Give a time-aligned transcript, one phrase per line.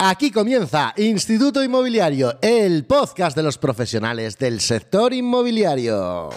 [0.00, 6.30] Aquí comienza Instituto Inmobiliario, el podcast de los profesionales del sector inmobiliario.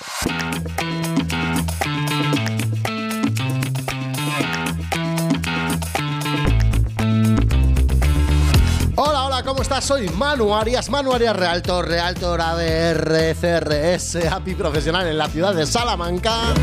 [8.96, 9.86] Hola, hola, ¿cómo estás?
[9.86, 15.68] Soy Manu Arias, Manu Arias Realtor, Realtor ADR, CRS, API Profesional en la ciudad de
[15.68, 16.56] Salamanca.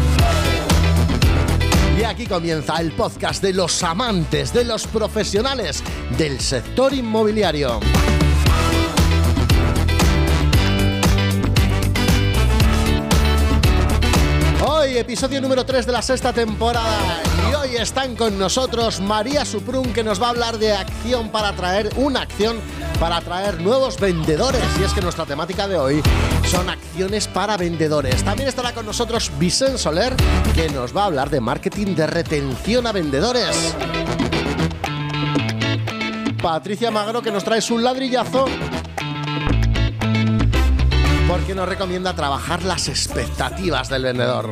[1.99, 5.83] Y aquí comienza el podcast de los amantes, de los profesionales
[6.17, 7.81] del sector inmobiliario.
[15.09, 17.23] Episodio número 3 de la sexta temporada.
[17.51, 21.49] Y hoy están con nosotros María Suprun, que nos va a hablar de acción para
[21.49, 22.59] atraer, una acción
[23.01, 24.61] para atraer nuevos vendedores.
[24.79, 26.03] Y es que nuestra temática de hoy
[26.51, 28.23] son acciones para vendedores.
[28.23, 30.15] También estará con nosotros Vicente Soler,
[30.55, 33.75] que nos va a hablar de marketing de retención a vendedores.
[36.43, 38.45] Patricia Magro, que nos trae un ladrillazo
[41.27, 44.51] porque nos recomienda trabajar las expectativas del vendedor.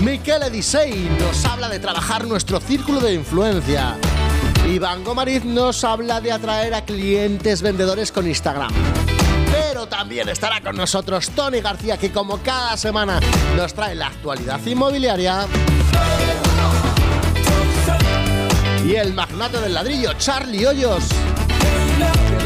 [0.00, 3.96] Miquel Edisei nos habla de trabajar nuestro círculo de influencia.
[4.68, 8.70] Iván Gomariz nos habla de atraer a clientes vendedores con Instagram.
[9.50, 13.20] Pero también estará con nosotros Tony García, que como cada semana
[13.56, 15.46] nos trae la actualidad inmobiliaria.
[18.86, 21.04] Y el magnate del ladrillo, Charlie Hoyos,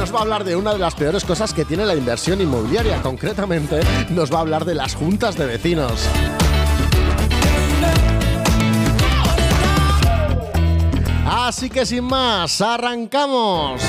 [0.07, 3.03] nos va a hablar de una de las peores cosas que tiene la inversión inmobiliaria.
[3.03, 6.09] Concretamente, nos va a hablar de las juntas de vecinos.
[11.27, 13.83] Así que sin más, arrancamos.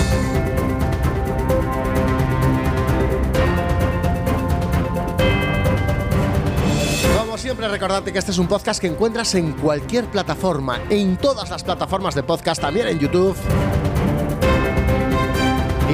[7.37, 11.63] Siempre, recordarte que este es un podcast que encuentras en cualquier plataforma, en todas las
[11.63, 13.37] plataformas de podcast, también en YouTube.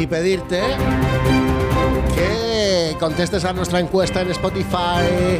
[0.03, 0.59] Y pedirte
[2.13, 5.39] que contestes a nuestra encuesta en Spotify,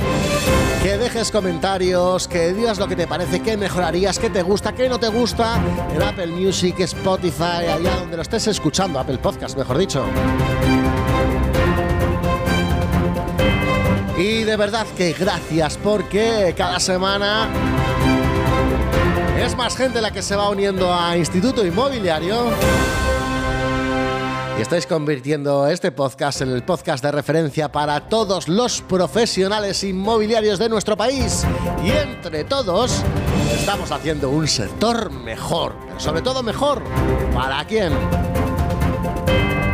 [0.81, 4.88] que dejes comentarios, que digas lo que te parece, qué mejorarías, qué te gusta, qué
[4.88, 5.62] no te gusta
[5.94, 10.06] en Apple Music, Spotify, allá donde lo estés escuchando, Apple Podcast, mejor dicho.
[14.18, 17.50] Y de verdad que gracias porque cada semana
[19.38, 22.46] es más gente la que se va uniendo a Instituto Inmobiliario.
[24.58, 30.59] Y estáis convirtiendo este podcast en el podcast de referencia para todos los profesionales inmobiliarios
[30.59, 31.44] de nuestro país.
[31.84, 33.03] Y entre todos
[33.52, 36.84] estamos haciendo un sector mejor, pero sobre todo mejor.
[37.34, 37.94] ¿Para quién?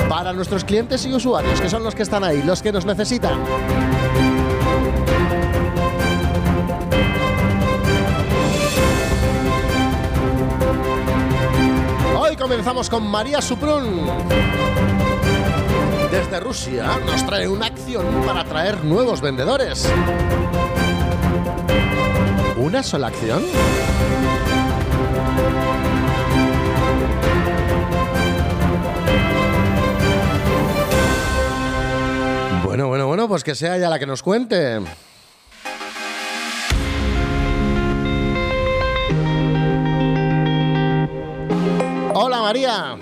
[0.07, 3.37] Para nuestros clientes y usuarios, que son los que están ahí, los que nos necesitan.
[12.49, 14.07] Comenzamos con María Suprun.
[16.09, 19.87] Desde Rusia nos trae una acción para atraer nuevos vendedores.
[22.57, 23.43] ¿Una sola acción?
[32.63, 34.79] Bueno, bueno, bueno, pues que sea ella la que nos cuente.
[42.21, 42.97] Hola María.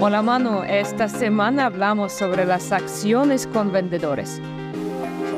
[0.00, 4.40] Hola Manu, esta semana hablamos sobre las acciones con vendedores.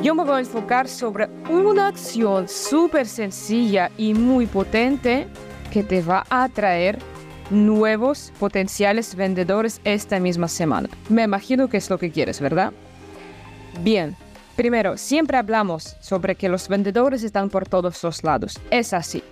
[0.03, 5.29] Yo me voy a enfocar sobre una acción súper sencilla y muy potente
[5.73, 6.99] que te va a atraer
[7.49, 10.91] nuevos potenciales vendedores esta misma semana.
[11.09, 12.75] Me imagino que es lo que quieres, ¿verdad?
[13.81, 14.15] Bien,
[14.57, 18.61] primero, siempre hablamos sobre que los vendedores están por todos los lados.
[18.71, 19.23] Es así.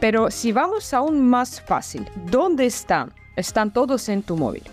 [0.00, 3.12] Pero si vamos aún más fácil, ¿dónde están?
[3.36, 4.64] Están todos en tu móvil.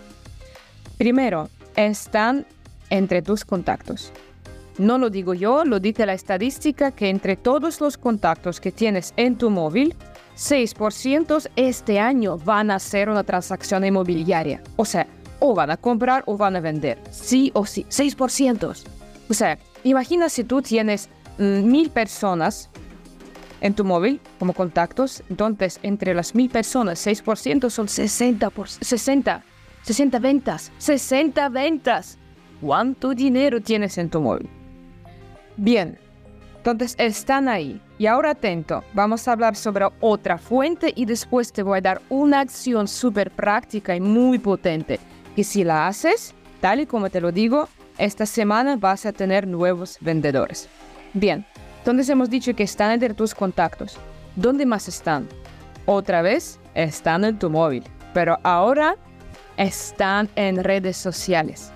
[0.98, 2.46] Primero, están
[2.90, 4.12] entre tus contactos.
[4.78, 9.14] No lo digo yo, lo dice la estadística que entre todos los contactos que tienes
[9.16, 9.94] en tu móvil,
[10.36, 14.62] 6% este año van a hacer una transacción inmobiliaria.
[14.76, 15.06] O sea,
[15.38, 16.98] o van a comprar o van a vender.
[17.10, 18.74] Sí o sí, 6%.
[19.28, 21.08] O sea, imagina si tú tienes
[21.38, 22.68] mm, mil personas
[23.60, 29.42] en tu móvil como contactos, entonces entre las mil personas, 6% son 60, por, 60,
[29.82, 32.18] 60 ventas, 60 ventas.
[32.60, 34.48] ¿Cuánto dinero tienes en tu móvil?
[35.56, 35.98] Bien,
[36.56, 37.80] entonces están ahí.
[37.98, 42.02] Y ahora atento, vamos a hablar sobre otra fuente y después te voy a dar
[42.08, 44.98] una acción súper práctica y muy potente,
[45.36, 47.68] que si la haces, tal y como te lo digo,
[47.98, 50.68] esta semana vas a tener nuevos vendedores.
[51.12, 51.46] Bien,
[51.84, 53.98] Entonces hemos dicho que están entre tus contactos.
[54.36, 55.28] ¿Dónde más están?
[55.84, 57.84] Otra vez, están en tu móvil,
[58.14, 58.96] pero ahora
[59.58, 61.70] están en redes sociales.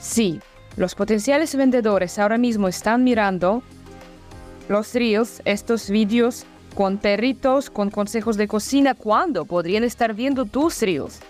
[0.00, 0.40] Sí,
[0.76, 3.62] los potenciales vendedores ahora mismo están mirando
[4.68, 6.44] los reels, estos vídeos
[6.74, 11.20] con perritos, con consejos de cocina, ¿cuándo podrían estar viendo tus reels?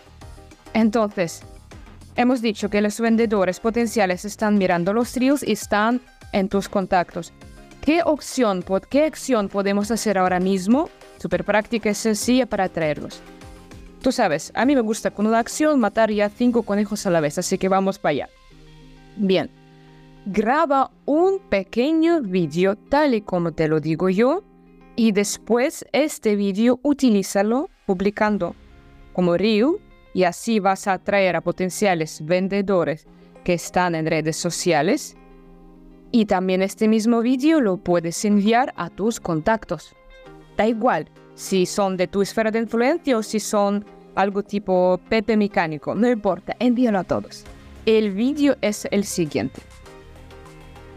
[0.72, 1.42] Entonces,
[2.16, 6.00] hemos dicho que los vendedores potenciales están mirando los reels y están
[6.32, 7.34] en tus contactos.
[7.90, 10.88] ¿Qué opción, qué acción podemos hacer ahora mismo?
[11.18, 13.20] Súper práctica y sencilla para atraerlos.
[14.00, 17.20] Tú sabes, a mí me gusta con una acción matar ya cinco conejos a la
[17.20, 18.28] vez, así que vamos para allá.
[19.16, 19.50] Bien,
[20.24, 24.44] graba un pequeño vídeo tal y como te lo digo yo
[24.94, 28.54] y después este vídeo utilízalo publicando
[29.12, 29.78] como reel
[30.14, 33.08] y así vas a atraer a potenciales vendedores
[33.42, 35.16] que están en redes sociales
[36.12, 39.94] y también este mismo vídeo lo puedes enviar a tus contactos.
[40.56, 43.84] Da igual si son de tu esfera de influencia o si son
[44.14, 47.44] algo tipo Pepe Mecánico, no importa, envíalo a todos.
[47.86, 49.62] El vídeo es el siguiente.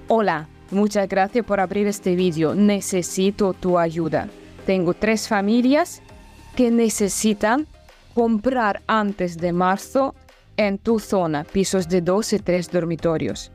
[0.07, 2.55] Hola, muchas gracias por abrir este vídeo.
[2.55, 4.27] Necesito tu ayuda.
[4.65, 6.01] Tengo tres familias
[6.55, 7.67] que necesitan
[8.13, 10.13] comprar antes de marzo
[10.57, 13.51] en tu zona pisos de dos y tres dormitorios.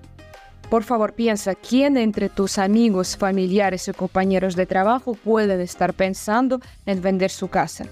[0.70, 6.60] Por favor, piensa quién entre tus amigos, familiares o compañeros de trabajo pueden estar pensando
[6.84, 7.86] en vender su casa.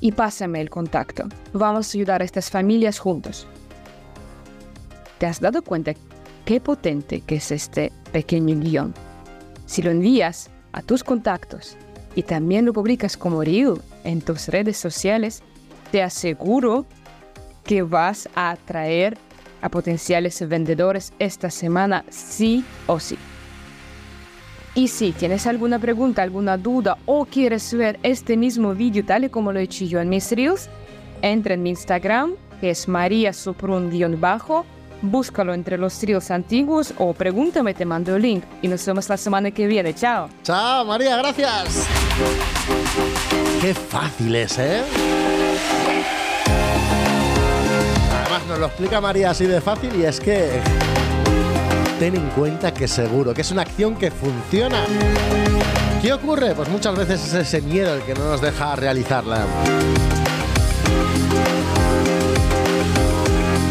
[0.00, 1.24] Y pásame el contacto.
[1.54, 3.46] Vamos a ayudar a estas familias juntos.
[5.18, 5.94] ¿Te has dado cuenta
[6.44, 8.94] qué potente que es este pequeño guion?
[9.64, 11.76] Si lo envías a tus contactos
[12.14, 15.42] y también lo publicas como reel en tus redes sociales,
[15.90, 16.84] te aseguro
[17.64, 19.16] que vas a atraer
[19.62, 23.18] a potenciales vendedores esta semana sí o sí.
[24.74, 29.28] Y si tienes alguna pregunta, alguna duda o quieres ver este mismo vídeo tal y
[29.28, 30.68] como lo he hecho yo en mis reels,
[31.22, 33.32] entra en mi Instagram, que es María
[34.18, 34.64] bajo
[35.02, 39.16] búscalo entre los reels antiguos o pregúntame, te mando el link y nos vemos la
[39.16, 39.94] semana que viene.
[39.94, 40.28] Chao.
[40.42, 41.86] Chao, María, gracias.
[43.60, 44.82] Qué fácil es, ¿eh?
[48.48, 50.60] Nos lo explica María así de fácil y es que
[51.98, 54.84] ten en cuenta que seguro, que es una acción que funciona.
[56.00, 56.54] ¿Qué ocurre?
[56.54, 59.44] Pues muchas veces es ese miedo el que no nos deja realizarla.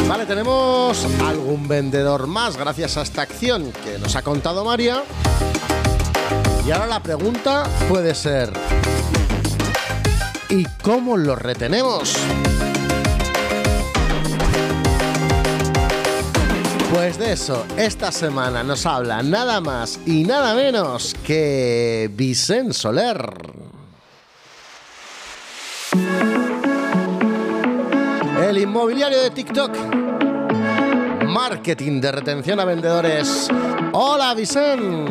[0.08, 5.04] Vale, tenemos algún vendedor más gracias a esta acción que nos ha contado María.
[6.68, 8.52] Y ahora la pregunta puede ser,
[10.50, 12.16] ¿y cómo lo retenemos?
[17.00, 23.16] Pues de eso, esta semana nos habla nada más y nada menos que Vicente Soler.
[28.46, 29.72] El inmobiliario de TikTok.
[31.26, 33.48] Marketing de retención a vendedores.
[33.94, 35.10] Hola Vicente.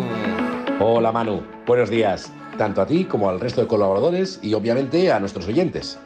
[0.80, 5.18] Hola Manu, buenos días, tanto a ti como al resto de colaboradores y obviamente a
[5.20, 5.98] nuestros oyentes.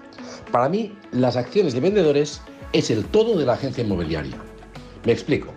[0.53, 2.41] Para mí, las acciones de vendedores
[2.73, 4.37] es el todo de la agencia inmobiliaria.
[5.05, 5.53] Me explico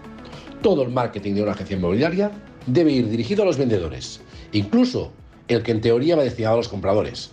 [0.62, 2.31] todo el marketing de una agencia inmobiliaria
[2.66, 4.22] debe ir dirigido a los vendedores,
[4.52, 5.12] incluso
[5.48, 7.31] el que en teoría va destinado a los compradores.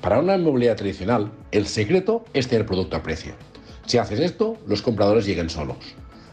[0.00, 3.34] Para una inmobiliaria tradicional, el secreto es tener producto a precio.
[3.86, 5.76] Si haces esto, los compradores lleguen solos.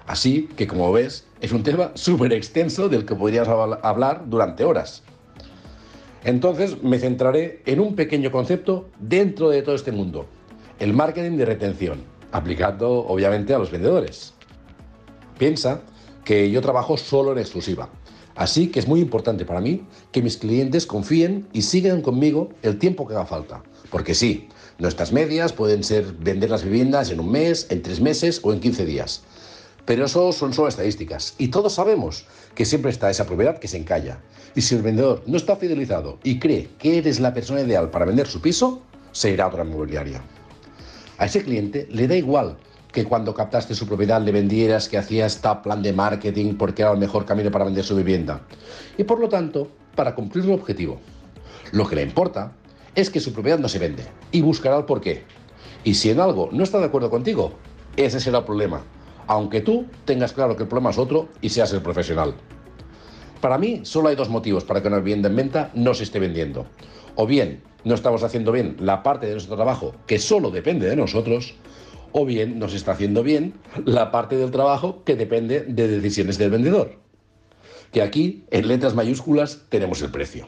[0.05, 5.03] Así que, como ves, es un tema súper extenso del que podrías hablar durante horas.
[6.23, 10.25] Entonces me centraré en un pequeño concepto dentro de todo este mundo,
[10.79, 14.36] el marketing de retención, aplicando obviamente a los vendedores.
[15.37, 15.81] Piensa
[16.25, 17.89] que yo trabajo solo en exclusiva.
[18.35, 22.77] Así que es muy importante para mí que mis clientes confíen y sigan conmigo el
[22.77, 23.63] tiempo que haga falta.
[23.89, 28.39] Porque sí, nuestras medias pueden ser vender las viviendas en un mes, en tres meses
[28.43, 29.23] o en 15 días.
[29.85, 31.33] Pero eso son solo estadísticas.
[31.37, 34.19] Y todos sabemos que siempre está esa propiedad que se encalla.
[34.53, 38.05] Y si el vendedor no está fidelizado y cree que eres la persona ideal para
[38.05, 38.81] vender su piso,
[39.13, 40.21] se irá a otra inmobiliaria.
[41.17, 42.57] A ese cliente le da igual
[42.91, 46.91] que cuando captaste su propiedad le vendieras, que hacías este plan de marketing porque era
[46.91, 48.41] el mejor camino para vender su vivienda.
[48.97, 50.99] Y por lo tanto, para cumplir el objetivo.
[51.71, 52.53] Lo que le importa
[52.95, 55.23] es que su propiedad no se vende y buscará el porqué.
[55.83, 57.53] Y si en algo no está de acuerdo contigo,
[57.95, 58.81] ese será el problema.
[59.27, 62.35] Aunque tú tengas claro que el problema es otro y seas el profesional.
[63.41, 66.19] Para mí solo hay dos motivos para que una vivienda en venta no se esté
[66.19, 66.65] vendiendo.
[67.15, 70.95] O bien no estamos haciendo bien la parte de nuestro trabajo que solo depende de
[70.95, 71.55] nosotros,
[72.19, 73.53] o bien nos está haciendo bien
[73.85, 76.97] la parte del trabajo que depende de decisiones del vendedor.
[77.91, 80.47] que aquí, en letras mayúsculas, tenemos el precio.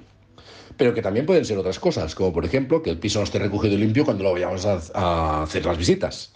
[0.77, 3.37] Pero que también pueden ser otras cosas, como por ejemplo que el piso no esté
[3.37, 6.33] recogido y limpio cuando lo vayamos a, hacer las visitas.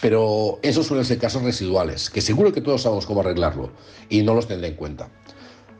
[0.00, 3.70] Pero esos suelen ser casos residuales, que seguro que todos sabemos cómo arreglarlo
[4.08, 5.10] y no los tendré en cuenta.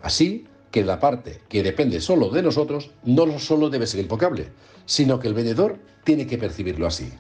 [0.02, 4.50] Así que la parte que depende solo de nosotros no solo debe ser impocable,
[4.84, 7.10] sino que el vendedor tiene que percibirlo así.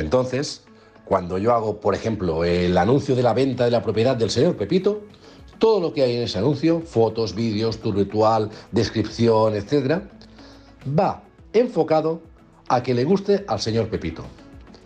[0.00, 0.62] Entonces,
[1.04, 4.56] cuando yo hago, por ejemplo, el anuncio de la venta de la propiedad del señor
[4.56, 5.02] Pepito,
[5.58, 10.02] todo lo que hay en ese anuncio, fotos, vídeos, tu ritual, descripción, etc.,
[10.98, 12.22] va enfocado
[12.68, 14.24] a que le guste al señor Pepito.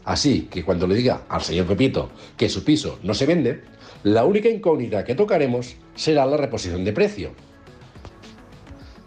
[0.05, 3.63] Así que cuando le diga al señor Pepito que su piso no se vende,
[4.03, 7.31] la única incógnita que tocaremos será la reposición de precio.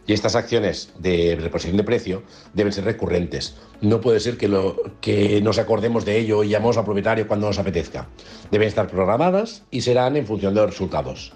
[0.07, 2.23] Y estas acciones de reposición de precio
[2.53, 3.57] deben ser recurrentes.
[3.81, 8.07] No puede ser que, nos acordemos de ello y llamemos al propietario cuando nos apetezca.
[8.49, 11.33] Deben estar programadas y serán en función de los resultados.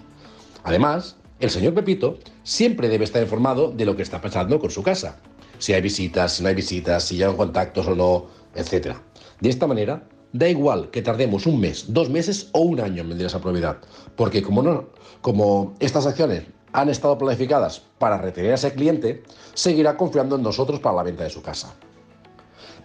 [0.64, 4.82] Además, el señor Pepito siempre debe estar informado de lo que está pasando con su
[4.82, 5.20] casa.
[5.58, 8.96] Si hay visitas, si no hay visitas, si llegan contactos o no, etc.
[9.40, 13.10] De esta manera, da igual que tardemos un mes, dos meses o un año en
[13.10, 13.78] vender esa propiedad,
[14.16, 14.88] porque como,
[15.20, 19.22] como estas acciones han estado planificadas para retener a ese cliente,
[19.54, 21.74] seguirá confiando en nosotros para la venta de su casa.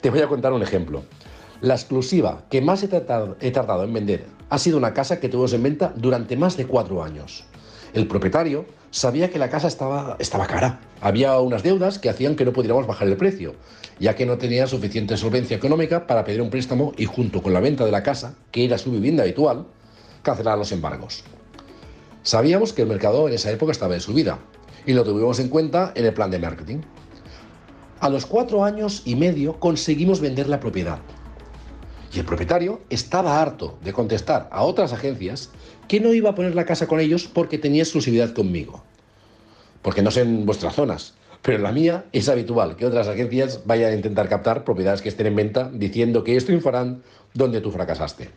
[0.01, 1.03] Te voy a contar un ejemplo.
[1.61, 5.63] La exclusiva que más he tardado, en vender ha sido una casa que tuvimos en
[5.63, 7.45] venta durante más de cuatro años.
[7.93, 10.79] El propietario sabía que la casa estaba, estaba cara.
[11.01, 13.55] Había unas deudas que hacían que no pudiéramos bajar el precio,
[13.99, 17.59] ya que no tenía suficiente solvencia económica para pedir un préstamo y junto con la
[17.59, 19.65] venta de la casa, que era su vivienda habitual,
[20.21, 21.23] cancelar los embargos.
[22.21, 24.37] Sabíamos que el mercado en esa época estaba en subida
[24.85, 26.81] y lo tuvimos en cuenta en el plan de marketing.
[27.99, 30.99] A los cuatro años y medio conseguimos vender la propiedad.
[32.13, 35.49] Y el propietario estaba harto de contestar a otras agencias
[35.87, 38.83] que no iba a poner la casa con ellos porque tenía exclusividad conmigo.
[39.81, 43.61] Porque no sé en vuestras zonas, pero en la mía es habitual que otras agencias
[43.65, 47.01] vayan a intentar captar propiedades que estén en venta diciendo que esto triunfarán
[47.33, 48.29] donde tú fracasaste.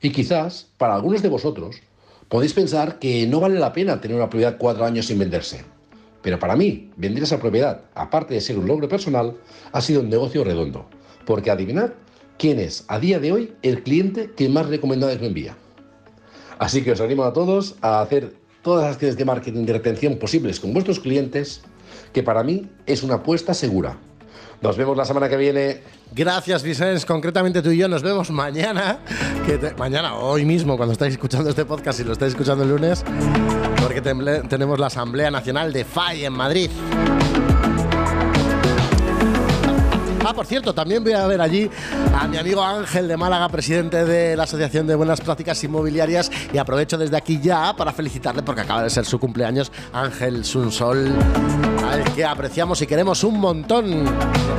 [0.00, 1.76] Y quizás, para algunos de vosotros,
[2.28, 5.64] podéis pensar que no vale la pena tener una propiedad cuatro años sin venderse.
[6.22, 9.36] Pero para mí, vender esa propiedad, aparte de ser un logro personal,
[9.72, 10.86] ha sido un negocio redondo.
[11.24, 11.92] Porque adivinad
[12.38, 15.56] quién es a día de hoy el cliente que más recomendadas me envía.
[16.58, 20.16] Así que os animo a todos a hacer todas las acciones de marketing de retención
[20.18, 21.62] posibles con vuestros clientes,
[22.12, 23.98] que para mí es una apuesta segura.
[24.60, 25.80] Nos vemos la semana que viene.
[26.12, 27.06] Gracias, Vicens.
[27.06, 28.98] Concretamente tú y yo nos vemos mañana.
[29.46, 33.02] Que mañana, hoy mismo, cuando estáis escuchando este podcast y lo estáis escuchando el lunes,
[34.00, 36.70] tenemos la Asamblea Nacional de FAI en Madrid.
[40.24, 41.68] Ah, por cierto, también voy a ver allí
[42.14, 46.58] a mi amigo Ángel de Málaga, presidente de la Asociación de Buenas Prácticas Inmobiliarias, y
[46.58, 51.16] aprovecho desde aquí ya para felicitarle porque acaba de ser su cumpleaños, Ángel Sunsol,
[51.84, 54.04] al que apreciamos y queremos un montón.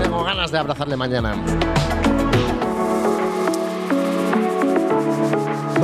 [0.01, 1.35] tengo ganas de abrazarle mañana.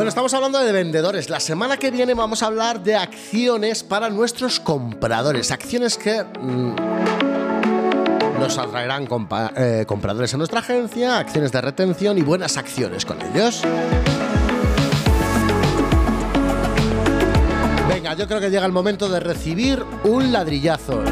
[0.08, 1.30] Estamos hablando de vendedores.
[1.30, 5.52] La semana que viene vamos a hablar de acciones para nuestros compradores.
[5.52, 6.24] Acciones que...
[6.24, 6.76] Mm,
[8.40, 9.08] nos atraerán
[9.58, 13.64] eh, compradores a nuestra agencia, acciones de retención y buenas acciones con ellos.
[17.90, 21.04] Venga, yo creo que llega el momento de recibir un ladrillazo.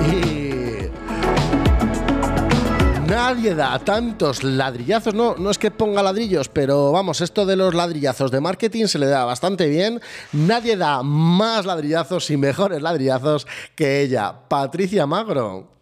[3.07, 7.75] Nadie da tantos ladrillazos, no, no es que ponga ladrillos, pero vamos, esto de los
[7.75, 10.01] ladrillazos de marketing se le da bastante bien.
[10.33, 13.45] Nadie da más ladrillazos y mejores ladrillazos
[13.75, 15.75] que ella, Patricia Magro.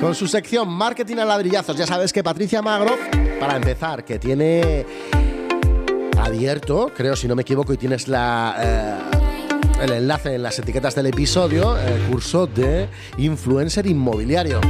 [0.00, 1.76] con su sección Marketing a ladrillazos.
[1.76, 2.96] Ya sabes que Patricia Magro,
[3.38, 4.86] para empezar, que tiene
[6.18, 8.56] abierto, creo si no me equivoco, y tienes la...
[8.58, 9.19] Eh,
[9.80, 14.60] el enlace en las etiquetas del episodio, el curso de influencer inmobiliario.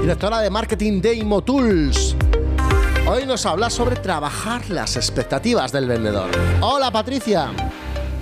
[0.00, 2.14] Directora de marketing de Imotools.
[3.06, 6.30] Hoy nos habla sobre trabajar las expectativas del vendedor.
[6.60, 7.50] Hola Patricia.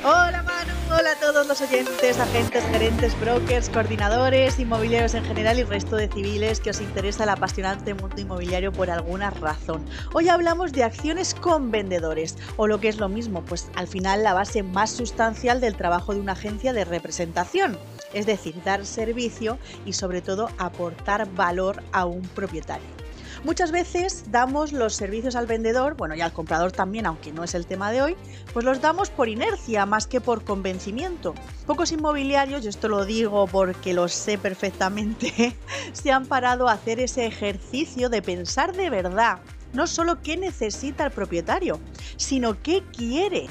[0.05, 5.65] Hola Manu, hola a todos los oyentes, agentes, gerentes, brokers, coordinadores, inmobiliarios en general y
[5.65, 9.85] resto de civiles que os interesa el apasionante mundo inmobiliario por alguna razón.
[10.15, 14.23] Hoy hablamos de acciones con vendedores, o lo que es lo mismo, pues al final
[14.23, 17.79] la base más sustancial del trabajo de una agencia de representación,
[18.15, 23.06] es decir, dar servicio y sobre todo aportar valor a un propietario.
[23.45, 27.55] Muchas veces damos los servicios al vendedor, bueno, y al comprador también, aunque no es
[27.55, 28.17] el tema de hoy,
[28.53, 31.35] pues los damos por inercia más que por convencimiento.
[31.67, 35.57] Pocos inmobiliarios, y esto lo digo porque lo sé perfectamente,
[35.93, 39.39] se han parado a hacer ese ejercicio de pensar de verdad
[39.73, 41.79] no solo qué necesita el propietario,
[42.17, 43.47] sino qué quiere.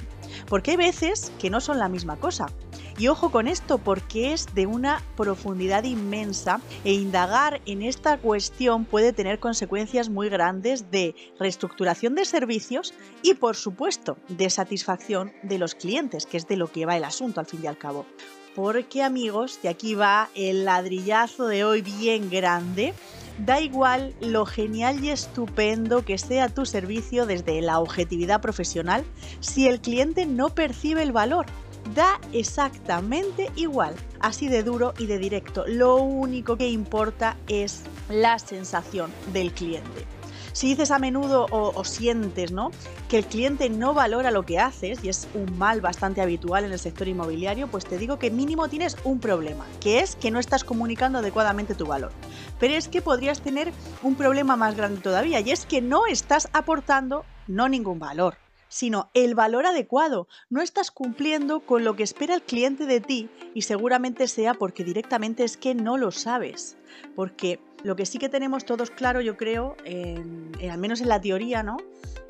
[0.47, 2.47] Porque hay veces que no son la misma cosa.
[2.97, 8.85] Y ojo con esto porque es de una profundidad inmensa e indagar en esta cuestión
[8.85, 15.57] puede tener consecuencias muy grandes de reestructuración de servicios y por supuesto de satisfacción de
[15.57, 18.05] los clientes, que es de lo que va el asunto al fin y al cabo.
[18.55, 22.93] Porque amigos, y aquí va el ladrillazo de hoy bien grande,
[23.37, 29.03] Da igual lo genial y estupendo que sea tu servicio desde la objetividad profesional
[29.41, 31.45] si el cliente no percibe el valor
[31.93, 35.65] da exactamente igual, así de duro y de directo.
[35.67, 40.05] Lo único que importa es la sensación del cliente.
[40.55, 42.71] Si dices a menudo o, sientes ¿no?
[43.09, 46.71] que el cliente no valora lo que haces, y es un mal bastante habitual en
[46.71, 50.39] el sector inmobiliario, pues te digo que mínimo tienes un problema, que es que no
[50.39, 52.13] estás comunicando adecuadamente tu valor.
[52.57, 56.47] Pero es que podrías tener un problema más grande todavía, y es que no estás
[56.53, 58.37] aportando no ningún valor
[58.75, 60.27] sino el valor adecuado.
[60.49, 64.83] No estás cumpliendo con lo que espera el cliente de ti y seguramente sea porque
[64.83, 66.75] directamente es que no lo sabes.
[67.15, 71.63] Porque lo que sí que tenemos todos claro, yo creo, al menos en la teoría,
[71.63, 71.77] ¿no?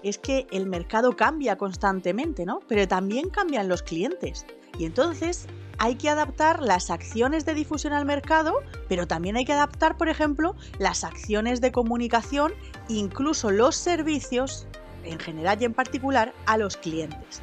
[0.04, 2.60] Es que el mercado cambia constantemente, ¿no?
[2.68, 4.46] Pero también cambian los clientes.
[4.78, 5.48] Y entonces
[5.80, 10.10] hay que adaptar las acciones de difusión al mercado, pero también hay que adaptar, por
[10.10, 12.54] ejemplo, las acciones de comunicación,
[12.88, 14.68] incluso los servicios
[15.06, 17.42] en general y en particular a los clientes.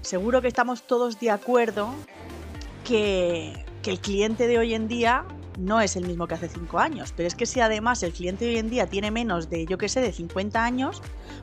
[0.00, 1.92] Seguro que estamos todos de acuerdo
[2.84, 5.24] que, el cliente de hoy en día
[5.60, 8.44] no es el mismo que hace 5 años, pero es que si además el cliente
[8.44, 11.02] de hoy en día tiene menos de, yo que sé, de 50 años,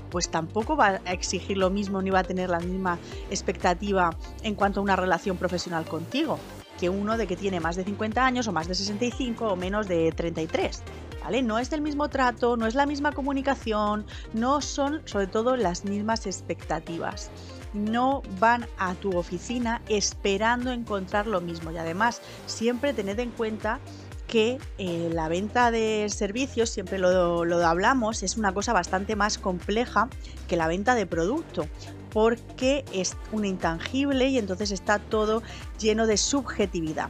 [0.09, 4.55] pues tampoco va a exigir lo mismo ni va a tener la misma expectativa en
[4.55, 6.37] cuanto a una relación profesional contigo
[6.79, 9.87] que uno de que tiene más de 50 años o más de 65 o menos
[9.87, 10.83] de 33.
[11.23, 15.85] No es del mismo trato, no es la misma comunicación, no son sobre todo las
[15.85, 17.31] mismas expectativas.
[17.73, 23.79] No van a tu oficina esperando encontrar lo mismo y además siempre tened en cuenta
[24.27, 29.37] que eh, la venta de servicios, siempre lo, lo hablamos, es una cosa bastante más
[29.37, 30.09] compleja
[30.47, 31.67] que la venta de producto
[32.11, 35.41] porque es un intangible y entonces está todo
[35.79, 37.09] lleno de subjetividad.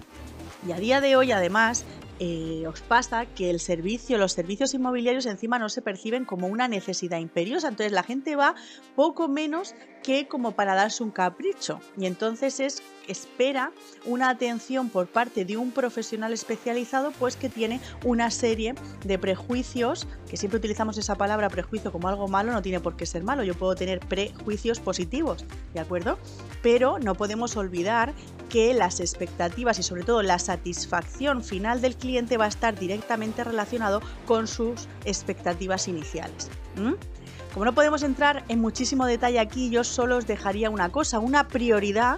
[0.65, 1.83] Y a día de hoy, además,
[2.25, 6.69] eh, os pasa que el servicio, los servicios inmobiliarios encima no se perciben como una
[6.69, 7.67] necesidad imperiosa.
[7.67, 8.55] Entonces la gente va
[8.95, 11.79] poco menos que como para darse un capricho.
[11.97, 13.71] Y entonces es espera
[14.05, 20.07] una atención por parte de un profesional especializado, pues que tiene una serie de prejuicios,
[20.29, 23.43] que siempre utilizamos esa palabra prejuicio como algo malo, no tiene por qué ser malo.
[23.43, 26.17] Yo puedo tener prejuicios positivos, ¿de acuerdo?
[26.61, 28.13] Pero no podemos olvidar
[28.49, 33.43] que las expectativas y sobre todo la satisfacción final del cliente va a estar directamente
[33.43, 36.49] relacionado con sus expectativas iniciales.
[37.53, 41.47] Como no podemos entrar en muchísimo detalle aquí, yo solo os dejaría una cosa, una
[41.47, 42.17] prioridad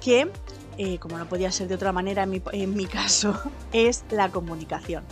[0.00, 0.30] que,
[0.78, 3.36] eh, como no podía ser de otra manera en mi, en mi caso,
[3.72, 5.02] es la comunicación,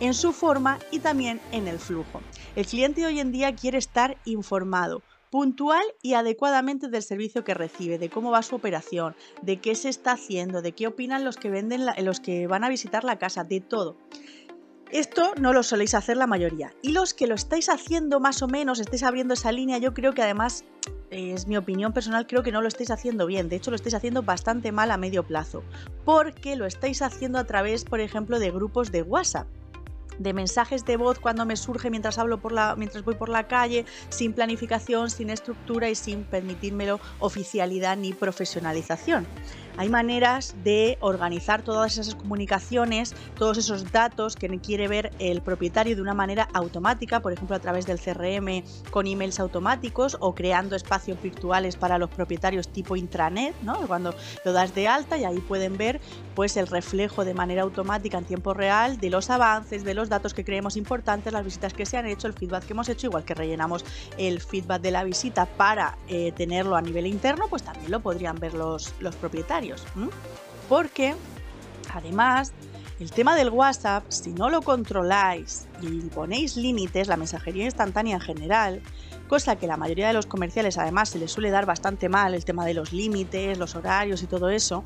[0.00, 2.20] en su forma y también en el flujo.
[2.56, 7.96] El cliente hoy en día quiere estar informado, puntual y adecuadamente del servicio que recibe,
[7.96, 11.48] de cómo va su operación, de qué se está haciendo, de qué opinan los que
[11.48, 13.96] venden los que van a visitar la casa, de todo.
[14.92, 16.74] Esto no lo soléis hacer la mayoría.
[16.82, 20.12] Y los que lo estáis haciendo más o menos, estáis abriendo esa línea, yo creo
[20.12, 20.66] que además,
[21.10, 23.48] es mi opinión personal, creo que no lo estáis haciendo bien.
[23.48, 25.62] De hecho, lo estáis haciendo bastante mal a medio plazo.
[26.04, 29.46] Porque lo estáis haciendo a través, por ejemplo, de grupos de WhatsApp
[30.18, 33.48] de mensajes de voz cuando me surge mientras hablo por la mientras voy por la
[33.48, 39.26] calle, sin planificación, sin estructura y sin permitírmelo oficialidad ni profesionalización.
[39.76, 45.96] Hay maneras de organizar todas esas comunicaciones, todos esos datos que quiere ver el propietario
[45.96, 50.76] de una manera automática, por ejemplo a través del CRM con emails automáticos o creando
[50.76, 53.78] espacios virtuales para los propietarios tipo intranet, ¿no?
[53.86, 56.00] cuando lo das de alta y ahí pueden ver
[56.34, 60.34] pues el reflejo de manera automática en tiempo real de los avances, de los datos
[60.34, 63.24] que creemos importantes, las visitas que se han hecho, el feedback que hemos hecho, igual
[63.24, 63.84] que rellenamos
[64.18, 68.36] el feedback de la visita para eh, tenerlo a nivel interno, pues también lo podrían
[68.36, 69.61] ver los, los propietarios.
[70.68, 71.14] Porque,
[71.92, 72.52] además,
[73.00, 78.20] el tema del WhatsApp, si no lo controláis y ponéis límites, la mensajería instantánea en
[78.20, 78.82] general,
[79.28, 82.44] cosa que la mayoría de los comerciales además se les suele dar bastante mal, el
[82.44, 84.84] tema de los límites, los horarios y todo eso,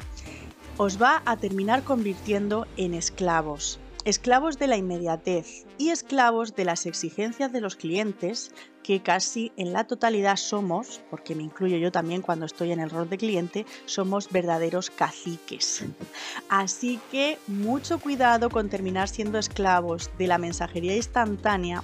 [0.79, 6.87] os va a terminar convirtiendo en esclavos esclavos de la inmediatez y esclavos de las
[6.87, 8.53] exigencias de los clientes
[8.85, 12.89] que casi en la totalidad somos, porque me incluyo yo también cuando estoy en el
[12.89, 15.85] rol de cliente, somos verdaderos caciques.
[16.49, 21.83] Así que mucho cuidado con terminar siendo esclavos de la mensajería instantánea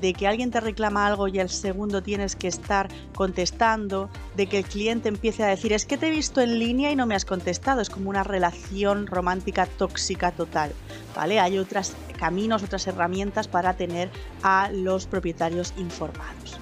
[0.00, 4.58] de que alguien te reclama algo y al segundo tienes que estar contestando, de que
[4.58, 7.14] el cliente empiece a decir es que te he visto en línea y no me
[7.14, 10.72] has contestado, es como una relación romántica tóxica total,
[11.14, 11.40] ¿vale?
[11.40, 14.10] Hay otros caminos, otras herramientas para tener
[14.42, 16.58] a los propietarios informados.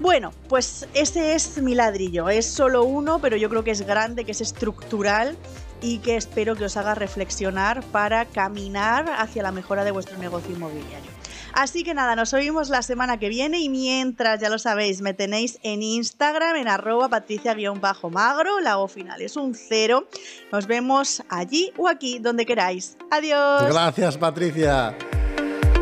[0.00, 2.28] Bueno, pues ese es mi ladrillo.
[2.28, 5.36] Es solo uno, pero yo creo que es grande, que es estructural
[5.80, 10.54] y que espero que os haga reflexionar para caminar hacia la mejora de vuestro negocio
[10.54, 11.21] inmobiliario.
[11.54, 15.14] Así que nada, nos oímos la semana que viene y mientras, ya lo sabéis, me
[15.14, 20.08] tenéis en Instagram en arroba patricia-magro, la O final es un cero.
[20.50, 22.96] Nos vemos allí o aquí, donde queráis.
[23.10, 23.64] Adiós.
[23.68, 24.96] Gracias, Patricia.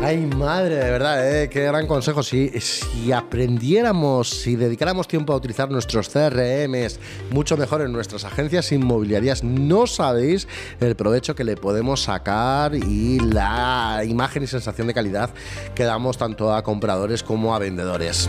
[0.03, 1.47] Ay, madre, de verdad, ¿eh?
[1.47, 2.23] qué gran consejo.
[2.23, 8.71] Si, si aprendiéramos, si dedicáramos tiempo a utilizar nuestros CRMs mucho mejor en nuestras agencias
[8.71, 10.47] inmobiliarias, no sabéis
[10.79, 15.29] el provecho que le podemos sacar y la imagen y sensación de calidad
[15.75, 18.27] que damos tanto a compradores como a vendedores.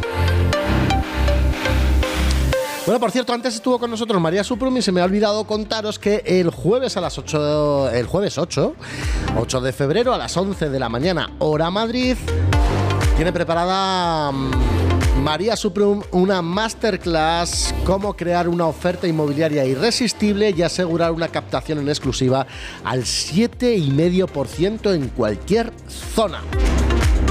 [2.84, 6.00] Bueno, por cierto, antes estuvo con nosotros María Suprum y se me ha olvidado contaros
[6.00, 8.74] que el jueves a las 8, el jueves 8,
[9.38, 12.16] 8 de febrero a las 11 de la mañana, hora Madrid,
[13.14, 14.50] tiene preparada mm,
[15.22, 21.88] María Suprum una masterclass cómo crear una oferta inmobiliaria irresistible y asegurar una captación en
[21.88, 22.48] exclusiva
[22.82, 26.40] al 7,5% en cualquier zona.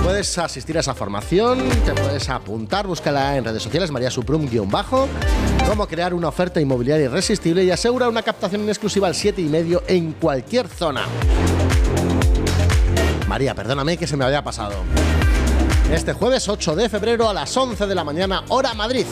[0.03, 5.07] Puedes asistir a esa formación, te puedes apuntar, búscala en redes sociales, María Suprum-bajo,
[5.67, 10.13] cómo crear una oferta inmobiliaria irresistible y asegurar una captación en exclusiva al 7,5 en
[10.13, 11.05] cualquier zona.
[13.27, 14.75] María, perdóname que se me había pasado.
[15.91, 19.05] Este jueves 8 de febrero a las 11 de la mañana, hora Madrid.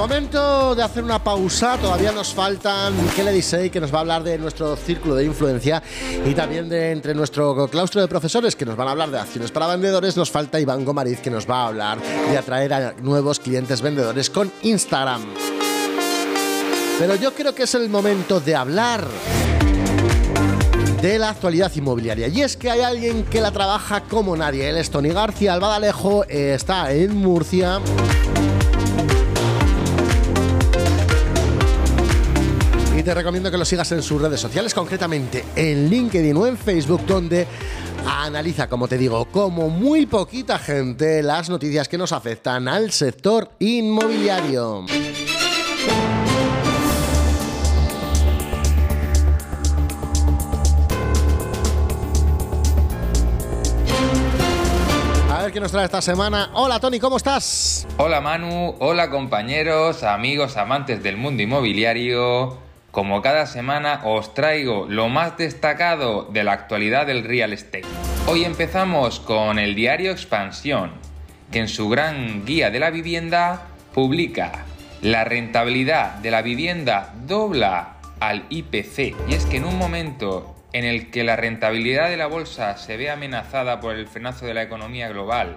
[0.00, 4.22] Momento de hacer una pausa, todavía nos faltan Miquel Edisei, que nos va a hablar
[4.24, 5.82] de nuestro círculo de influencia,
[6.24, 9.50] y también de entre nuestro claustro de profesores, que nos van a hablar de acciones
[9.50, 11.98] para vendedores, nos falta Iván Gomariz, que nos va a hablar
[12.30, 15.22] de atraer a nuevos clientes vendedores con Instagram.
[16.98, 19.06] Pero yo creo que es el momento de hablar
[21.02, 22.28] de la actualidad inmobiliaria.
[22.28, 24.66] Y es que hay alguien que la trabaja como nadie.
[24.70, 27.82] Él es Tony García Albadalejo, eh, está en Murcia.
[33.00, 36.58] Y te recomiendo que lo sigas en sus redes sociales, concretamente en LinkedIn o en
[36.58, 37.46] Facebook, donde
[38.06, 43.52] analiza, como te digo, como muy poquita gente, las noticias que nos afectan al sector
[43.58, 44.84] inmobiliario.
[55.30, 56.50] A ver qué nos trae esta semana.
[56.52, 57.86] Hola Tony, ¿cómo estás?
[57.96, 62.68] Hola Manu, hola compañeros, amigos, amantes del mundo inmobiliario.
[62.90, 67.84] Como cada semana os traigo lo más destacado de la actualidad del real estate.
[68.26, 70.90] Hoy empezamos con el diario Expansión,
[71.52, 74.64] que en su gran guía de la vivienda publica
[75.02, 79.14] la rentabilidad de la vivienda dobla al IPC.
[79.28, 82.96] Y es que en un momento en el que la rentabilidad de la bolsa se
[82.96, 85.56] ve amenazada por el frenazo de la economía global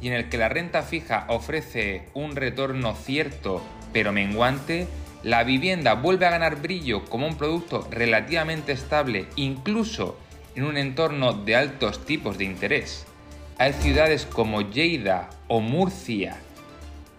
[0.00, 4.86] y en el que la renta fija ofrece un retorno cierto pero menguante,
[5.22, 10.16] la vivienda vuelve a ganar brillo como un producto relativamente estable incluso
[10.54, 13.06] en un entorno de altos tipos de interés.
[13.58, 16.38] Hay ciudades como Lleida o Murcia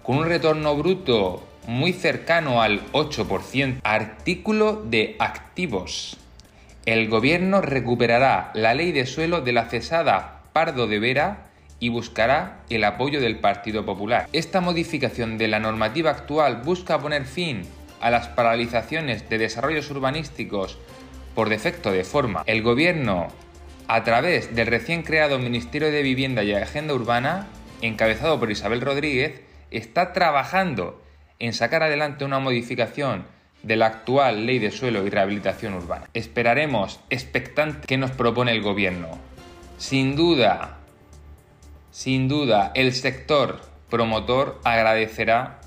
[0.04, 3.82] con un retorno bruto muy cercano al 8%.
[3.84, 6.18] Artículo de activos.
[6.88, 12.62] El gobierno recuperará la ley de suelo de la cesada Pardo de Vera y buscará
[12.70, 14.28] el apoyo del Partido Popular.
[14.34, 17.64] Esta modificación de la normativa actual busca poner fin
[18.02, 20.78] a las paralizaciones de desarrollos urbanísticos
[21.36, 22.44] por defecto de forma.
[22.46, 23.28] El gobierno,
[23.88, 27.48] a través del recién creado Ministerio de Vivienda y Agenda Urbana,
[27.82, 31.02] encabezado por Isabel Rodríguez, está trabajando
[31.40, 33.26] en sacar adelante una modificación
[33.64, 36.10] de la actual ley de suelo y rehabilitación urbana.
[36.14, 39.20] Esperaremos expectante qué nos propone el gobierno.
[39.78, 40.78] Sin duda,
[41.92, 45.60] sin duda, el sector promotor agradecerá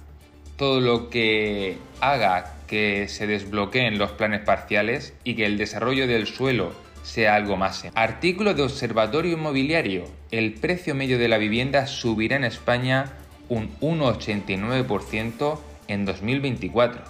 [0.57, 6.27] todo lo que haga que se desbloqueen los planes parciales y que el desarrollo del
[6.27, 7.87] suelo sea algo más.
[7.95, 10.05] Artículo de Observatorio Inmobiliario.
[10.31, 13.13] El precio medio de la vivienda subirá en España
[13.49, 17.03] un 1,89% en 2024.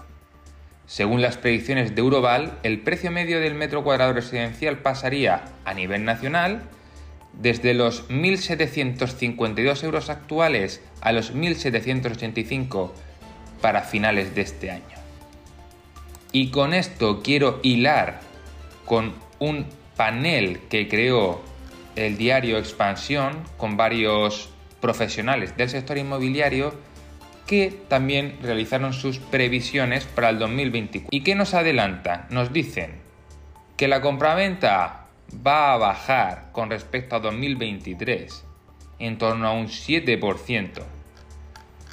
[0.87, 6.05] Según las predicciones de Euroval, el precio medio del metro cuadrado residencial pasaría a nivel
[6.05, 6.63] nacional
[7.41, 12.93] desde los 1.752 euros actuales a los 1.785
[13.65, 14.99] para finales de este año.
[16.33, 18.21] Y con esto quiero hilar
[18.85, 19.65] con un
[19.97, 21.41] panel que creó
[21.97, 24.51] el diario Expansión con varios
[24.83, 26.75] profesionales del sector inmobiliario
[27.47, 31.09] que también realizaron sus previsiones para el 2024.
[31.11, 32.27] ¿Y qué nos adelantan?
[32.29, 33.01] Nos dicen
[33.79, 38.45] que la compraventa va a bajar con respecto a 2023
[38.99, 40.83] en torno a un 7%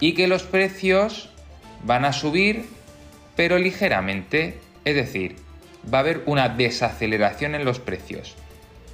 [0.01, 1.30] y que los precios
[1.83, 2.65] van a subir
[3.35, 5.35] pero ligeramente, es decir,
[5.91, 8.35] va a haber una desaceleración en los precios.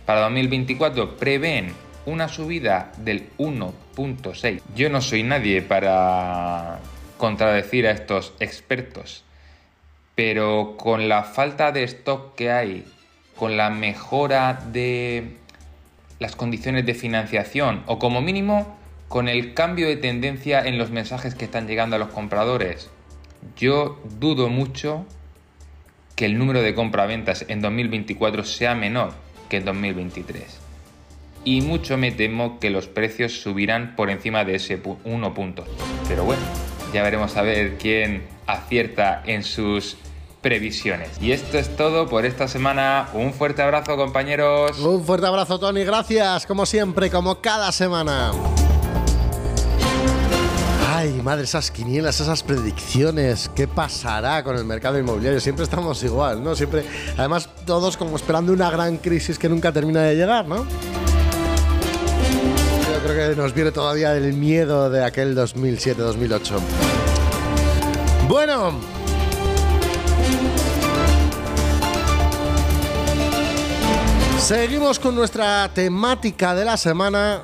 [0.06, 1.73] Para 2024 prevén
[2.06, 4.62] una subida del 1.6.
[4.76, 6.80] Yo no soy nadie para
[7.17, 9.26] contradecir a estos expertos,
[10.15, 12.86] pero con la falta de stock que hay,
[13.36, 15.36] con la mejora de
[16.19, 18.76] las condiciones de financiación o como mínimo
[19.08, 22.89] con el cambio de tendencia en los mensajes que están llegando a los compradores,
[23.56, 25.06] yo dudo mucho
[26.15, 29.13] que el número de compraventas en 2024 sea menor
[29.50, 30.67] que en 2023
[31.48, 35.63] y mucho me temo que los precios subirán por encima de ese 1 punto.
[36.10, 36.41] Pero bueno,
[36.93, 39.96] ya veremos a ver quién acierta en sus
[40.41, 41.10] previsiones.
[41.22, 43.08] Y esto es todo por esta semana.
[43.13, 44.78] Un fuerte abrazo compañeros.
[44.80, 48.34] Un fuerte abrazo Tony, gracias como siempre, como cada semana.
[50.99, 55.39] Ay, madre, esas quinielas, esas predicciones, ¿qué pasará con el mercado inmobiliario?
[55.39, 56.55] Siempre estamos igual, ¿no?
[56.55, 56.83] Siempre,
[57.15, 60.65] además, todos como esperando una gran crisis que nunca termina de llegar, ¿no?
[63.03, 66.60] creo que nos viene todavía el miedo de aquel 2007-2008.
[68.27, 68.79] Bueno.
[74.39, 77.43] Seguimos con nuestra temática de la semana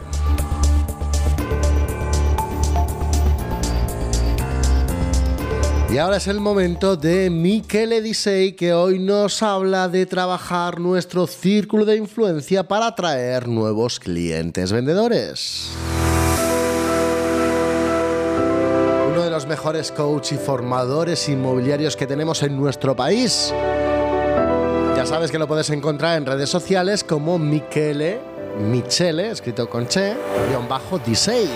[5.93, 11.27] Y ahora es el momento de Michele Disei que hoy nos habla de trabajar nuestro
[11.27, 15.69] círculo de influencia para atraer nuevos clientes vendedores.
[19.08, 23.53] Uno de los mejores coach y formadores inmobiliarios que tenemos en nuestro país.
[24.97, 28.19] Ya sabes que lo puedes encontrar en redes sociales como Michele,
[28.60, 30.15] Michele, escrito con Che,
[30.49, 31.47] guion bajo Disei.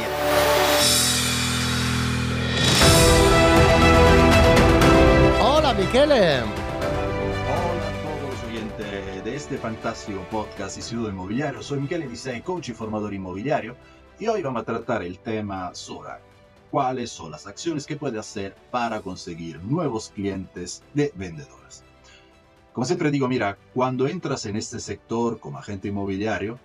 [5.88, 6.41] Michele.
[6.41, 6.50] Hola
[7.88, 11.63] a todos los oyentes de este fantástico podcast y Ciudad Inmobiliario.
[11.63, 13.78] Soy Michele Disei, coach y formador inmobiliario,
[14.19, 16.10] y hoy vamos a tratar el tema sobre
[16.71, 21.86] cuáles son las acciones que puede hacer para conseguir nuevos clientes de vendedores.
[22.73, 26.60] Como siempre digo, mira, cuando entras en este sector como agente inmobiliario,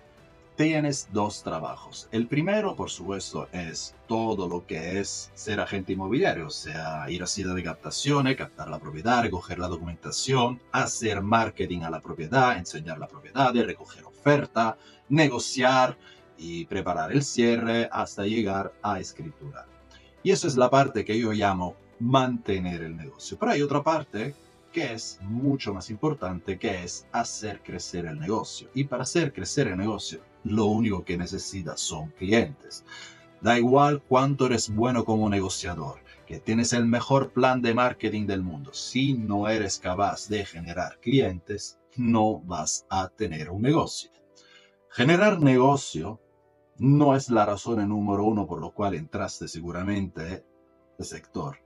[0.55, 2.07] tienes dos trabajos.
[2.11, 7.23] El primero, por supuesto, es todo lo que es ser agente inmobiliario, o sea, ir
[7.23, 12.57] a ciudad de captaciones, captar la propiedad, recoger la documentación, hacer marketing a la propiedad,
[12.57, 14.77] enseñar la propiedad, recoger oferta,
[15.09, 15.97] negociar
[16.37, 19.65] y preparar el cierre hasta llegar a escritura.
[20.21, 23.37] Y eso es la parte que yo llamo mantener el negocio.
[23.39, 24.35] Pero hay otra parte
[24.71, 28.69] que es mucho más importante, que es hacer crecer el negocio.
[28.73, 32.85] Y para hacer crecer el negocio, lo único que necesitas son clientes.
[33.41, 38.41] Da igual cuánto eres bueno como negociador, que tienes el mejor plan de marketing del
[38.41, 38.73] mundo.
[38.73, 44.11] Si no eres capaz de generar clientes, no vas a tener un negocio.
[44.89, 46.21] Generar negocio
[46.77, 50.43] no es la razón número uno por lo cual entraste seguramente
[50.97, 51.63] el sector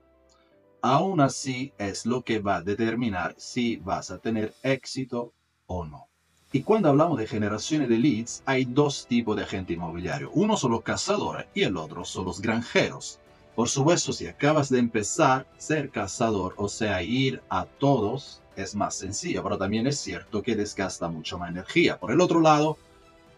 [0.82, 5.34] aún así es lo que va a determinar si vas a tener éxito
[5.66, 6.07] o no.
[6.54, 10.32] Y cuando hablamos de generaciones de leads, hay dos tipos de agente inmobiliario.
[10.34, 13.20] Uno son los cazadores y el otro son los granjeros.
[13.54, 18.96] Por supuesto, si acabas de empezar, ser cazador, o sea, ir a todos, es más
[18.96, 22.00] sencillo, pero también es cierto que desgasta mucho más energía.
[22.00, 22.78] Por el otro lado,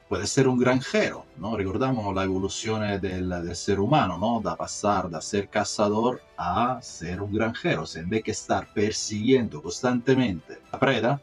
[0.07, 1.57] puede ser un granjero, ¿no?
[1.57, 4.39] Recordamos la evolución del, del, ser humano, ¿no?
[4.39, 7.83] Da pasar de ser cazador a ser un granjero.
[7.83, 11.21] O sea, en vez de estar persiguiendo constantemente la preda,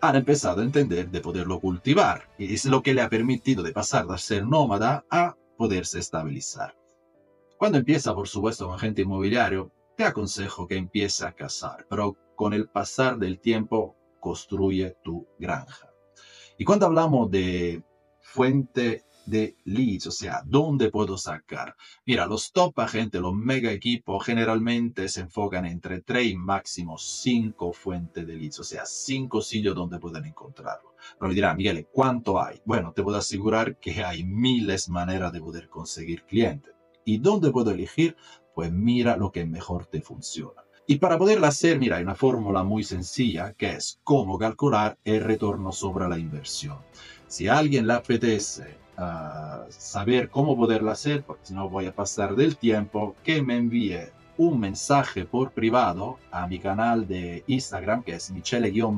[0.00, 2.28] han empezado a entender de poderlo cultivar.
[2.38, 6.76] Y es lo que le ha permitido de pasar de ser nómada a poderse estabilizar.
[7.58, 12.54] Cuando empieza, por supuesto, un agente inmobiliario, te aconsejo que empiece a cazar, pero con
[12.54, 15.90] el pasar del tiempo construye tu granja.
[16.56, 17.82] Y cuando hablamos de
[18.20, 21.76] fuente de leads, o sea, ¿dónde puedo sacar?
[22.04, 27.72] Mira, los top agentes, los mega equipos generalmente se enfocan entre 3 y máximo 5
[27.72, 30.94] fuentes de leads, o sea, 5 sitios donde pueden encontrarlo.
[31.18, 32.60] Pero me dirá, Miguel, ¿cuánto hay?
[32.64, 36.74] Bueno, te puedo asegurar que hay miles de maneras de poder conseguir clientes.
[37.04, 38.16] ¿Y dónde puedo elegir?
[38.54, 40.62] Pues mira lo que mejor te funciona.
[40.86, 45.22] Y para poderla hacer, mira, hay una fórmula muy sencilla que es cómo calcular el
[45.22, 46.78] retorno sobre la inversión.
[47.28, 48.79] Si a alguien le apetece
[49.68, 54.10] saber cómo poderlo hacer, porque si no voy a pasar del tiempo, que me envíe
[54.36, 58.92] un mensaje por privado a mi canal de Instagram, que es michele-dice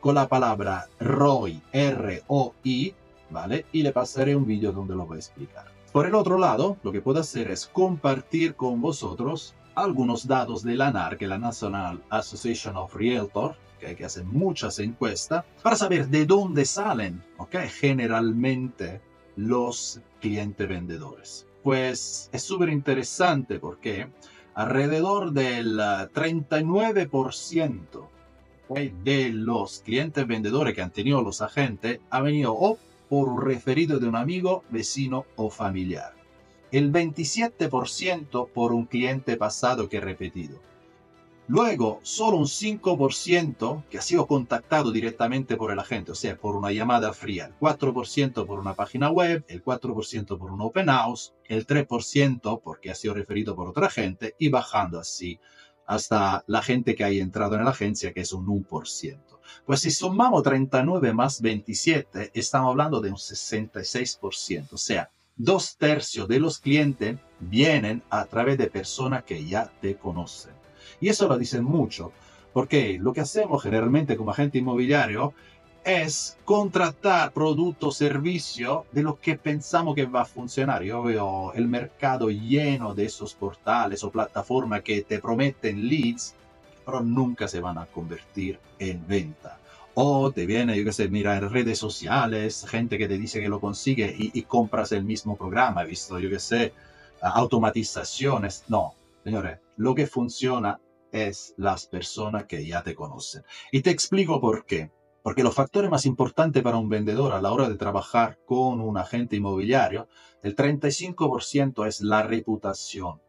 [0.00, 2.94] con la palabra ROI, R-O-I,
[3.30, 3.66] ¿vale?
[3.72, 5.66] Y le pasaré un vídeo donde lo voy a explicar.
[5.92, 10.74] Por el otro lado, lo que puedo hacer es compartir con vosotros algunos datos de
[10.74, 16.08] la NAR, que es la National Association of Realtors, que hace muchas encuestas, para saber
[16.08, 17.68] de dónde salen ¿okay?
[17.68, 19.00] generalmente
[19.36, 21.46] los clientes vendedores.
[21.62, 24.08] Pues es súper interesante porque
[24.54, 28.08] alrededor del 39%
[28.68, 28.94] ¿okay?
[29.04, 33.98] de los clientes vendedores que han tenido los agentes ha venido o por un referido
[33.98, 36.14] de un amigo, vecino o familiar.
[36.72, 40.58] El 27% por un cliente pasado que repetido.
[41.48, 46.56] Luego, solo un 5% que ha sido contactado directamente por el agente, o sea, por
[46.56, 51.34] una llamada fría, el 4% por una página web, el 4% por un open house,
[51.44, 55.38] el 3% porque ha sido referido por otra gente y bajando así
[55.86, 59.18] hasta la gente que ha entrado en la agencia, que es un 1%.
[59.64, 66.26] Pues si sumamos 39 más 27, estamos hablando de un 66%, o sea, dos tercios
[66.26, 70.65] de los clientes vienen a través de personas que ya te conocen.
[71.00, 72.12] Y eso lo dicen mucho,
[72.52, 75.34] porque lo que hacemos generalmente como agente inmobiliario
[75.86, 80.82] es contratar producto o servicio de lo que pensamos que va a funcionar.
[80.82, 86.34] Yo veo el mercado lleno de esos portales o plataformas que te prometen leads,
[86.84, 89.60] pero nunca se van a convertir en venta.
[89.94, 93.48] O te viene, yo qué sé, mira en redes sociales, gente que te dice que
[93.48, 95.84] lo consigue y, y compras el mismo programa.
[95.84, 96.72] Visto, yo qué sé,
[97.22, 98.64] automatizaciones.
[98.66, 100.80] No, señores, lo que funciona
[101.16, 103.42] es las personas que ya te conocen.
[103.72, 104.90] Y te explico por qué.
[105.22, 108.96] Porque los factores más importantes para un vendedor a la hora de trabajar con un
[108.96, 110.06] agente inmobiliario,
[110.42, 113.20] el 35% es la reputación.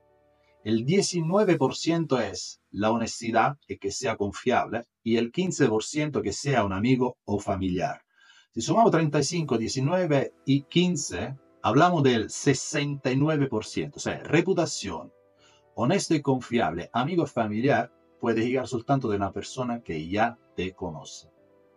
[0.64, 6.74] El 19% es la honestidad y que sea confiable y el 15% que sea un
[6.74, 8.02] amigo o familiar.
[8.54, 15.12] Si sumamos 35, 19 y 15, hablamos del 69%, o sea, reputación,
[15.80, 21.30] honesto y confiable, amigo familiar, puede llegar soltanto de una persona que ya te conoce.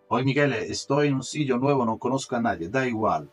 [0.09, 3.31] Hoy, Miguel, estoy en un sitio nuevo, no conozco a nadie, da igual.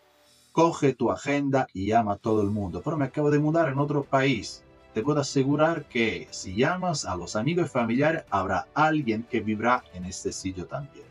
[0.51, 2.81] Coge tu agenda y llama a todo el mundo.
[2.83, 7.15] Pero me acabo de mudar en otro país te puedo asegurar que si llamas a
[7.15, 11.05] los amigos y familiares, habrá alguien que vivirá en este sitio también.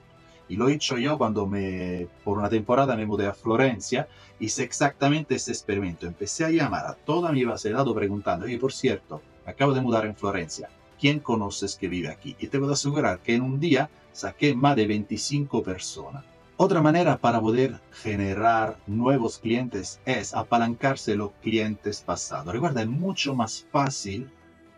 [0.49, 4.65] Y lo he hecho yo cuando me, por una temporada me mudé a Florencia, hice
[4.65, 6.07] exactamente ese experimento.
[6.07, 9.81] Empecé a llamar a toda mi base de datos preguntando, y por cierto, acabo de
[9.81, 12.37] mudar en Florencia, ¿quién conoces que vive aquí?
[12.39, 16.25] Y te puedo asegurar que en un día saqué más de 25 personas.
[16.59, 22.53] Otra manera para poder generar nuevos clientes es apalancarse los clientes pasados.
[22.53, 24.31] Recuerda, es mucho más fácil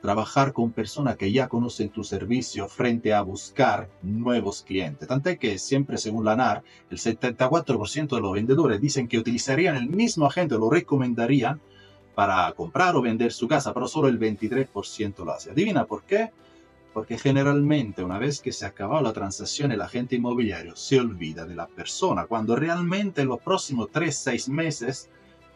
[0.02, 5.08] trabajar con personas que ya conocen tu servicio frente a buscar nuevos clientes.
[5.08, 9.88] Tanto que siempre, según la NAR, el 74% de los vendedores dicen que utilizarían el
[9.88, 11.60] mismo agente, lo recomendarían
[12.18, 15.52] para comprar o vender su casa, pero solo el 23% lo hace.
[15.52, 16.32] ¿Adivina por qué?
[16.92, 21.54] porque generalmente una vez que se ha la transacción el agente inmobiliario se olvida de
[21.54, 25.08] la persona, cuando realmente en los próximos 3-6 meses,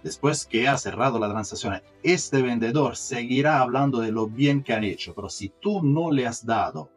[0.04, 4.84] después que ha cerrado la transacción, este vendedor seguirá hablando de lo bien que han
[4.84, 6.90] hecho, pero si tú no le has dado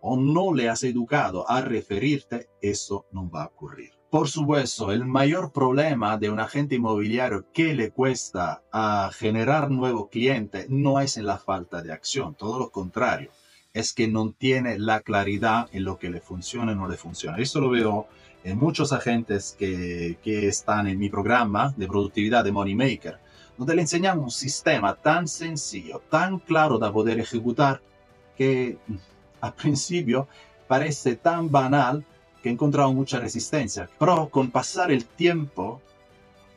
[0.00, 3.92] o no le has educado a referirte, eso no va a ocurrir.
[4.14, 10.08] Por supuesto, el mayor problema de un agente inmobiliario que le cuesta a generar nuevo
[10.08, 13.32] cliente no es en la falta de acción, todo lo contrario
[13.72, 17.38] es que no tiene la claridad en lo que le funciona y no le funciona.
[17.38, 18.06] Esto lo veo
[18.44, 23.18] en muchos agentes que, que están en mi programa de productividad de Moneymaker,
[23.58, 27.82] donde le enseñamos un sistema tan sencillo, tan claro de poder ejecutar,
[28.36, 28.78] que
[29.40, 30.28] al principio
[30.68, 32.04] parece tan banal
[32.44, 33.88] que he mucha resistencia.
[33.98, 35.80] Pero con pasar el tiempo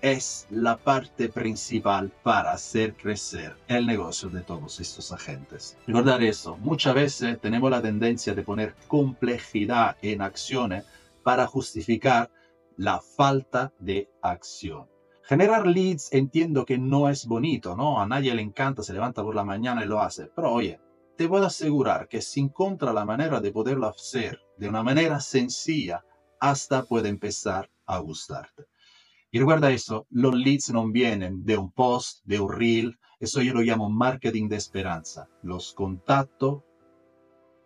[0.02, 5.78] es la parte principal para hacer crecer el negocio de todos estos agentes.
[5.88, 10.84] Recordar eso, muchas veces tenemos la tendencia de poner complejidad en acciones
[11.24, 12.30] para justificar
[12.76, 14.88] la falta de acción.
[15.24, 18.02] Generar leads entiendo que no es bonito, ¿no?
[18.02, 20.30] A nadie le encanta, se levanta por la mañana y lo hace.
[20.36, 20.80] Pero oye,
[21.18, 26.06] te puedo asegurar que si encuentra la manera de poderlo hacer de una manera sencilla,
[26.40, 28.66] hasta puede empezar a gustarte.
[29.32, 33.54] Y recuerda eso, los leads no vienen de un post, de un reel, eso yo
[33.54, 35.28] lo llamo marketing de esperanza.
[35.42, 36.64] Los contactos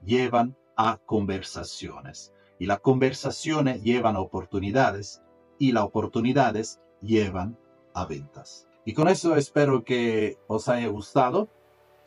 [0.03, 2.33] llevan a conversaciones.
[2.57, 5.23] y las conversaciones llevan a oportunidades
[5.57, 7.57] y las oportunidades llevan
[7.95, 8.67] a ventas.
[8.85, 11.49] Y con eso espero que os haya gustado.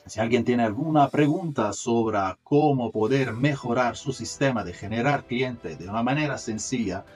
[0.07, 5.89] Si alguien tiene alguna pregunta sobre cómo poder mejorar su sistema de generar clientes de
[5.89, 7.07] una manera sencilla,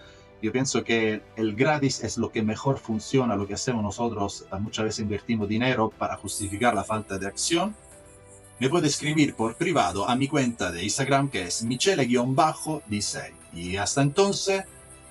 [0.41, 4.47] yo pienso que el gratis es lo que mejor funciona, lo que hacemos nosotros.
[4.61, 7.75] Muchas veces invertimos dinero para justificar la falta de acción.
[8.59, 13.33] Me puede escribir por privado a mi cuenta de Instagram que es michele-disei.
[13.53, 14.65] Y hasta entonces,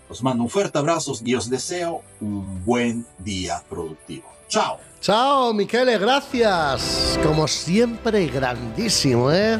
[0.09, 4.36] os mando un fuerte abrazo y os deseo un buen día productivo.
[4.47, 4.79] Chao.
[5.01, 7.19] Chao, Michele, gracias.
[7.23, 9.59] Como siempre, grandísimo, ¿eh?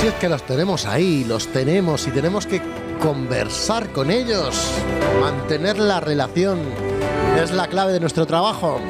[0.00, 2.62] Si es que los tenemos ahí, los tenemos y tenemos que
[3.02, 4.56] conversar con ellos,
[5.20, 6.60] mantener la relación,
[7.42, 8.80] es la clave de nuestro trabajo.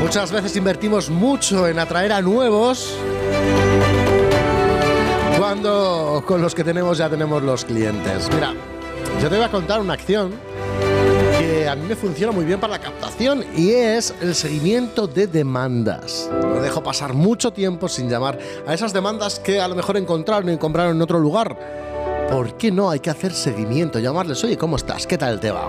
[0.00, 2.94] Muchas veces invertimos mucho en atraer a nuevos
[5.62, 8.28] con los que tenemos ya tenemos los clientes.
[8.32, 8.54] Mira,
[9.20, 10.32] yo te voy a contar una acción
[11.38, 15.26] que a mí me funciona muy bien para la captación y es el seguimiento de
[15.26, 16.30] demandas.
[16.32, 20.52] No dejo pasar mucho tiempo sin llamar a esas demandas que a lo mejor encontraron
[20.52, 21.58] y compraron en otro lugar.
[22.30, 23.98] ¿Por qué no hay que hacer seguimiento?
[23.98, 25.06] Llamarles, oye, ¿cómo estás?
[25.06, 25.68] ¿Qué tal te va?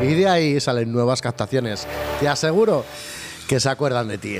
[0.00, 1.86] Y de ahí salen nuevas captaciones.
[2.20, 2.84] Te aseguro
[3.48, 4.38] que se acuerdan de ti.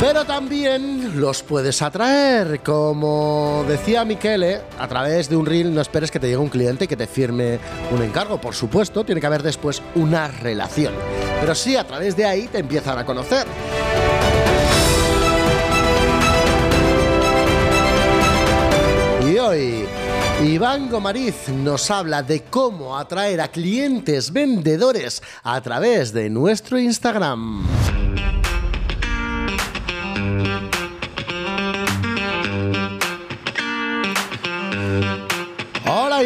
[0.00, 6.12] Pero también los puedes atraer, como decía Michele, a través de un reel no esperes
[6.12, 7.58] que te llegue un cliente y que te firme
[7.90, 10.94] un encargo, por supuesto, tiene que haber después una relación.
[11.40, 13.44] Pero sí, a través de ahí te empiezan a conocer.
[19.28, 19.84] Y hoy
[20.44, 27.66] Iván Gomariz nos habla de cómo atraer a clientes vendedores a través de nuestro Instagram.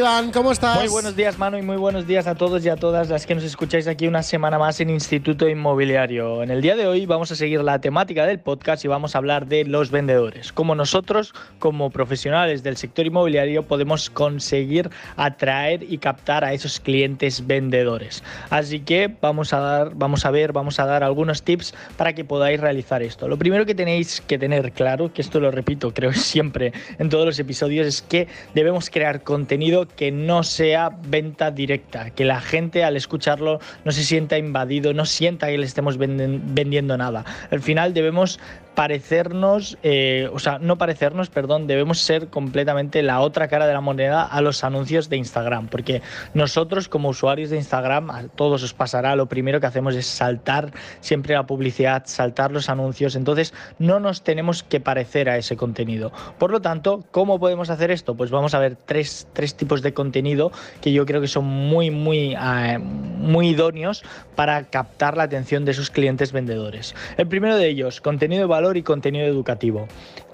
[0.02, 0.80] Iván, ¿cómo estás?
[0.80, 3.36] Muy buenos días Manu y muy buenos días a todos y a todas las que
[3.36, 6.42] nos escucháis aquí una semana más en Instituto Inmobiliario.
[6.42, 9.18] En el día de hoy vamos a seguir la temática del podcast y vamos a
[9.18, 10.52] hablar de los vendedores.
[10.52, 17.46] Cómo nosotros, como profesionales del sector inmobiliario, podemos conseguir atraer y captar a esos clientes
[17.46, 18.24] vendedores.
[18.50, 22.24] Así que vamos a dar, vamos a ver, vamos a dar algunos tips para que
[22.24, 23.28] podáis realizar esto.
[23.28, 27.24] Lo primero que tenéis que tener claro, que esto lo repito, creo siempre en todos
[27.24, 32.84] los episodios, es que debemos crear contenido que no sea venta directa, que la gente
[32.84, 37.24] al escucharlo no se sienta invadido, no sienta que le estemos vendiendo nada.
[37.50, 38.40] Al final debemos
[38.74, 43.80] parecernos, eh, o sea, no parecernos, perdón, debemos ser completamente la otra cara de la
[43.80, 46.00] moneda a los anuncios de Instagram, porque
[46.32, 50.72] nosotros como usuarios de Instagram, a todos os pasará, lo primero que hacemos es saltar
[51.00, 56.12] siempre la publicidad, saltar los anuncios, entonces no nos tenemos que parecer a ese contenido.
[56.38, 58.14] Por lo tanto, ¿cómo podemos hacer esto?
[58.14, 60.50] Pues vamos a ver tres, tres tipos de contenido
[60.80, 64.02] que yo creo que son muy, muy, eh, muy idóneos
[64.34, 66.94] para captar la atención de sus clientes vendedores.
[67.18, 69.88] El primero de ellos, contenido de valor y contenido educativo.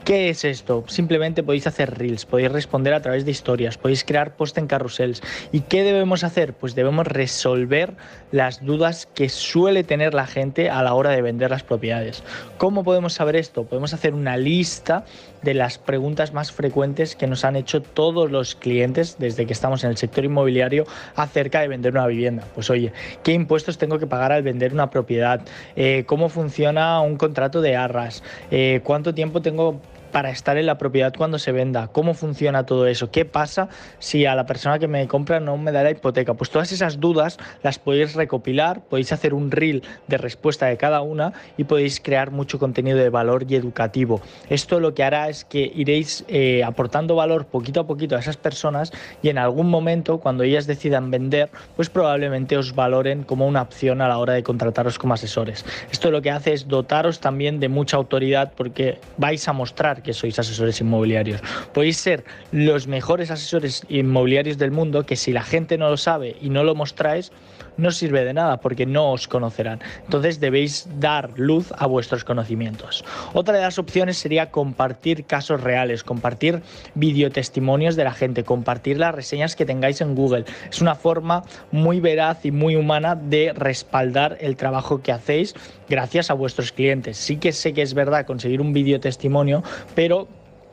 [0.09, 0.85] ¿Qué es esto?
[0.87, 5.23] Simplemente podéis hacer reels, podéis responder a través de historias, podéis crear post en carrusels.
[5.53, 6.55] ¿Y qué debemos hacer?
[6.55, 7.93] Pues debemos resolver
[8.33, 12.23] las dudas que suele tener la gente a la hora de vender las propiedades.
[12.57, 13.65] ¿Cómo podemos saber esto?
[13.65, 15.05] Podemos hacer una lista
[15.43, 19.85] de las preguntas más frecuentes que nos han hecho todos los clientes desde que estamos
[19.85, 20.87] en el sector inmobiliario
[21.17, 22.45] acerca de vender una vivienda.
[22.55, 25.43] Pues oye, ¿qué impuestos tengo que pagar al vender una propiedad?
[25.77, 28.23] Eh, ¿Cómo funciona un contrato de arras?
[28.51, 32.87] Eh, ¿Cuánto tiempo tengo para estar en la propiedad cuando se venda, cómo funciona todo
[32.87, 36.35] eso, qué pasa si a la persona que me compra no me da la hipoteca.
[36.35, 41.03] Pues todas esas dudas las podéis recopilar, podéis hacer un reel de respuesta de cada
[41.03, 44.21] una y podéis crear mucho contenido de valor y educativo.
[44.49, 48.37] Esto lo que hará es que iréis eh, aportando valor poquito a poquito a esas
[48.37, 48.93] personas
[49.23, 54.01] y en algún momento cuando ellas decidan vender, pues probablemente os valoren como una opción
[54.01, 55.65] a la hora de contrataros como asesores.
[55.91, 60.13] Esto lo que hace es dotaros también de mucha autoridad porque vais a mostrar que
[60.13, 61.41] sois asesores inmobiliarios.
[61.73, 66.37] Podéis ser los mejores asesores inmobiliarios del mundo que si la gente no lo sabe
[66.41, 67.33] y no lo mostráis,
[67.79, 69.81] no sirve de nada porque no os conocerán.
[70.05, 73.05] Entonces debéis dar luz a vuestros conocimientos.
[73.33, 76.63] Otra de las opciones sería compartir casos reales, compartir
[76.95, 80.45] videotestimonios de la gente, compartir las reseñas que tengáis en Google.
[80.71, 85.55] Es una forma muy veraz y muy humana de respaldar el trabajo que hacéis
[85.89, 87.17] gracias a vuestros clientes.
[87.17, 89.63] Sí que sé que es verdad conseguir un videotestimonio,
[89.95, 90.29] pero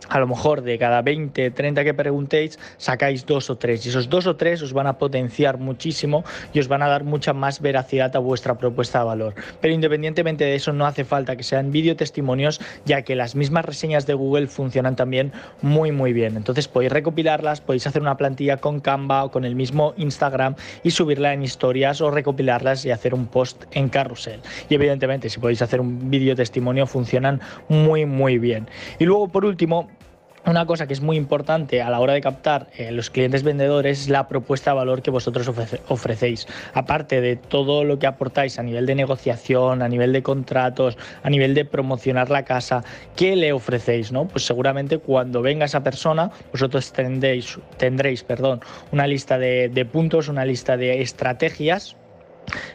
[0.10, 3.86] a lo mejor de cada 20, 30 que preguntéis, sacáis dos o tres.
[3.86, 6.24] Y esos dos o tres os van a potenciar muchísimo
[6.54, 9.36] y os van a dar mucha más veracidad a vuestra propuesta de valor.
[9.62, 14.06] Pero independientemente de eso, no hace falta que sean videotestimonios, ya que las mismas reseñas
[14.06, 15.32] de Google funcionan también
[15.62, 16.38] muy, muy bien.
[16.38, 20.92] Entonces podéis recopilarlas, podéis hacer una plantilla con Canva o con el mismo Instagram y
[20.92, 24.40] subirla en historias o recopilarlas y hacer un post en carrusel.
[24.70, 28.68] Y evidentemente, si podéis hacer un videotestimonio, funcionan muy, muy bien.
[29.00, 29.90] Y luego, por último,
[30.46, 34.02] una cosa que es muy importante a la hora de captar eh, los clientes vendedores
[34.02, 35.52] es la propuesta de valor que vosotros
[35.88, 36.48] ofrecéis.
[36.74, 41.30] Aparte de todo lo que aportáis a nivel de negociación, a nivel de contratos, a
[41.30, 42.84] nivel de promocionar la casa,
[43.16, 44.12] ¿qué le ofrecéis?
[44.12, 44.28] No?
[44.28, 50.46] Pues seguramente cuando venga esa persona, vosotros tendréis, tendréis perdón, una lista de puntos, una
[50.46, 51.96] lista de estrategias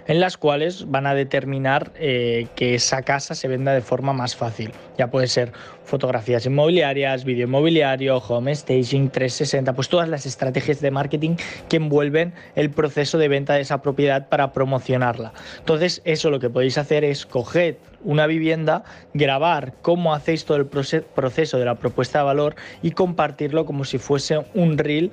[0.06, 4.36] en las cuales van a determinar eh, que esa casa se venda de forma más
[4.36, 4.72] fácil.
[4.98, 5.52] Ya puede ser
[5.84, 11.36] fotografías inmobiliarias, vídeo inmobiliario, home staging, 360, pues todas las estrategias de marketing
[11.68, 15.32] que envuelven el proceso de venta de esa propiedad para promocionarla.
[15.58, 20.66] Entonces, eso lo que podéis hacer es coger una vivienda, grabar cómo hacéis todo el
[20.66, 25.10] proceso de la propuesta de valor y compartirlo como si fuese un reel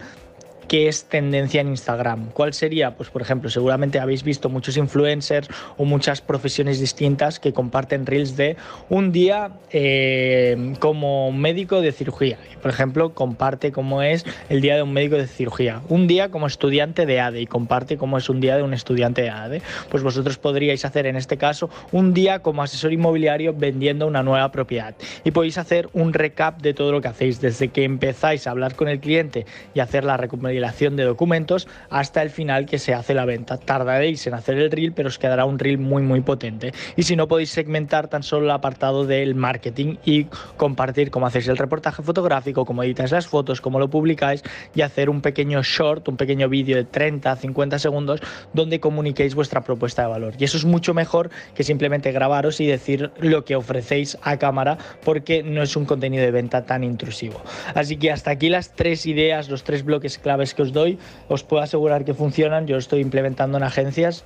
[0.68, 2.30] qué es tendencia en Instagram.
[2.32, 2.96] ¿Cuál sería?
[2.96, 5.48] Pues por ejemplo, seguramente habéis visto muchos influencers
[5.78, 8.58] o muchas profesiones distintas que comparten reels de
[8.90, 12.38] un día eh, como médico de cirugía.
[12.62, 15.82] Por ejemplo, comparte cómo es el día de un médico de cirugía.
[15.90, 19.22] Un día como estudiante de ADE y comparte cómo es un día de un estudiante
[19.22, 19.62] de ADE.
[19.90, 24.52] Pues vosotros podríais hacer en este caso un día como asesor inmobiliario vendiendo una nueva
[24.52, 24.96] propiedad.
[25.24, 28.76] Y podéis hacer un recap de todo lo que hacéis desde que empezáis a hablar
[28.76, 33.14] con el cliente y hacer la recomendación de documentos hasta el final que se hace
[33.14, 33.58] la venta.
[33.58, 36.72] Tardaréis en hacer el reel, pero os quedará un reel muy muy potente.
[36.96, 41.48] Y si no podéis segmentar tan solo el apartado del marketing y compartir cómo hacéis
[41.48, 44.44] el reportaje fotográfico, cómo editáis las fotos, cómo lo publicáis
[44.76, 48.22] y hacer un pequeño short, un pequeño vídeo de 30, 50 segundos
[48.54, 50.34] donde comuniquéis vuestra propuesta de valor.
[50.38, 54.78] Y eso es mucho mejor que simplemente grabaros y decir lo que ofrecéis a cámara
[55.04, 57.42] porque no es un contenido de venta tan intrusivo.
[57.74, 61.44] Así que hasta aquí las tres ideas, los tres bloques claves que os doy, os
[61.44, 62.68] puedo asegurar que funcionan.
[62.68, 64.26] Yo estoy implementando en agencias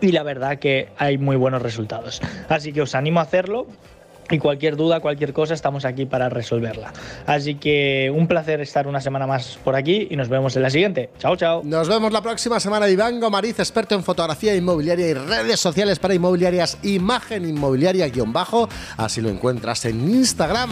[0.00, 2.20] y la verdad que hay muy buenos resultados.
[2.48, 3.66] Así que os animo a hacerlo.
[4.30, 6.92] Y cualquier duda, cualquier cosa, estamos aquí para resolverla.
[7.26, 10.70] Así que un placer estar una semana más por aquí y nos vemos en la
[10.70, 11.08] siguiente.
[11.18, 11.62] Chao, chao.
[11.64, 12.88] Nos vemos la próxima semana.
[12.90, 18.68] Iván Gomariz, experto en fotografía inmobiliaria y redes sociales para inmobiliarias, imagen inmobiliaria-bajo.
[18.98, 20.70] Así lo encuentras en Instagram.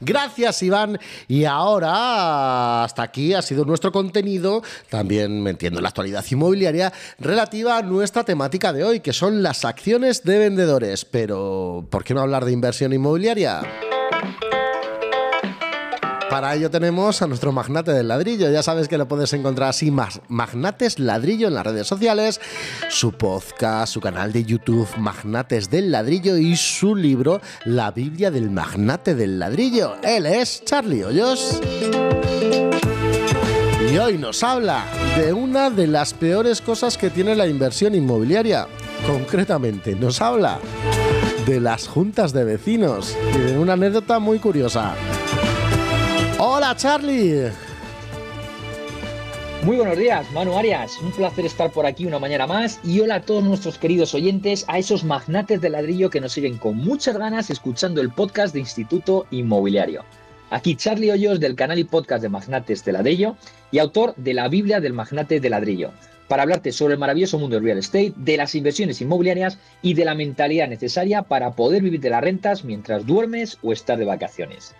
[0.00, 0.98] Gracias, Iván.
[1.28, 7.82] Y ahora, hasta aquí ha sido nuestro contenido, también metiendo la actualidad inmobiliaria, relativa a
[7.82, 11.04] nuestra temática de hoy, que son las acciones de vendedores.
[11.04, 13.85] Pero, ¿por qué no hablar de inversión inmobiliaria?
[16.30, 18.50] Para ello tenemos a nuestro magnate del ladrillo.
[18.50, 22.40] Ya sabes que lo puedes encontrar así, más Magnates Ladrillo en las redes sociales,
[22.88, 28.50] su podcast, su canal de YouTube Magnates del Ladrillo y su libro La Biblia del
[28.50, 29.94] Magnate del Ladrillo.
[30.02, 31.60] Él es Charlie Hoyos.
[33.92, 34.84] Y hoy nos habla
[35.16, 38.66] de una de las peores cosas que tiene la inversión inmobiliaria.
[39.06, 40.58] Concretamente, nos habla
[41.46, 44.96] de las juntas de vecinos y de una anécdota muy curiosa.
[46.66, 47.52] Hola Charlie.
[49.62, 50.98] Muy buenos días, Manu Arias.
[51.00, 52.80] Un placer estar por aquí una mañana más.
[52.82, 56.58] Y hola a todos nuestros queridos oyentes, a esos magnates de ladrillo que nos siguen
[56.58, 60.04] con muchas ganas escuchando el podcast de Instituto Inmobiliario.
[60.50, 63.36] Aquí Charlie Hoyos del canal y podcast de Magnates de Ladrillo
[63.70, 65.92] y autor de la Biblia del Magnate de Ladrillo,
[66.26, 70.04] para hablarte sobre el maravilloso mundo del real estate, de las inversiones inmobiliarias y de
[70.04, 74.74] la mentalidad necesaria para poder vivir de las rentas mientras duermes o estás de vacaciones.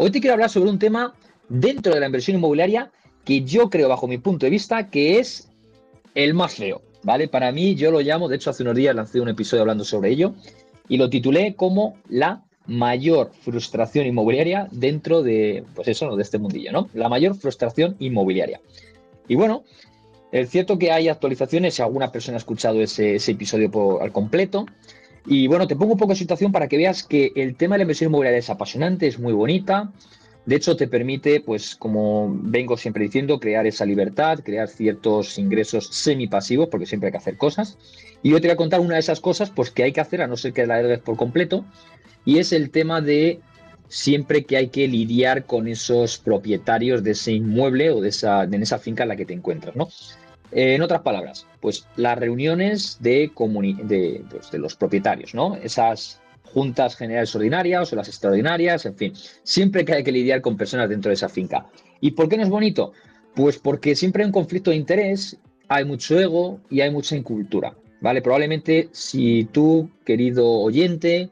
[0.00, 1.12] Hoy te quiero hablar sobre un tema
[1.48, 2.92] dentro de la inversión inmobiliaria
[3.24, 5.48] que yo creo, bajo mi punto de vista, que es
[6.14, 6.82] el más feo.
[7.02, 7.26] ¿Vale?
[7.26, 10.10] Para mí, yo lo llamo, de hecho, hace unos días lancé un episodio hablando sobre
[10.10, 10.34] ello
[10.88, 16.70] y lo titulé como la mayor frustración inmobiliaria dentro de, pues eso, de este mundillo,
[16.70, 16.88] ¿no?
[16.94, 18.60] La mayor frustración inmobiliaria.
[19.26, 19.64] Y bueno,
[20.30, 24.66] es cierto que hay actualizaciones, si alguna persona ha escuchado ese, episodio por, al completo,
[25.28, 27.80] y bueno, te pongo un poco de situación para que veas que el tema de
[27.80, 29.92] la inversión inmobiliaria es apasionante, es muy bonita.
[30.46, 35.88] De hecho, te permite, pues como vengo siempre diciendo, crear esa libertad, crear ciertos ingresos
[35.88, 37.76] semipasivos, porque siempre hay que hacer cosas.
[38.22, 40.22] Y yo te voy a contar una de esas cosas, pues que hay que hacer,
[40.22, 41.66] a no ser que la hagas por completo,
[42.24, 43.40] y es el tema de
[43.88, 48.56] siempre que hay que lidiar con esos propietarios de ese inmueble o de esa, de
[48.56, 49.88] esa finca en la que te encuentras, ¿no?
[50.52, 53.30] Eh, en otras palabras, pues las reuniones de,
[53.84, 55.56] de, pues, de, los propietarios, ¿no?
[55.56, 60.56] Esas juntas generales ordinarias o las extraordinarias, en fin, siempre que hay que lidiar con
[60.56, 61.66] personas dentro de esa finca.
[62.00, 62.92] ¿Y por qué no es bonito?
[63.34, 65.36] Pues porque siempre hay un conflicto de interés,
[65.68, 68.22] hay mucho ego y hay mucha incultura, ¿vale?
[68.22, 71.30] Probablemente si tú, querido oyente,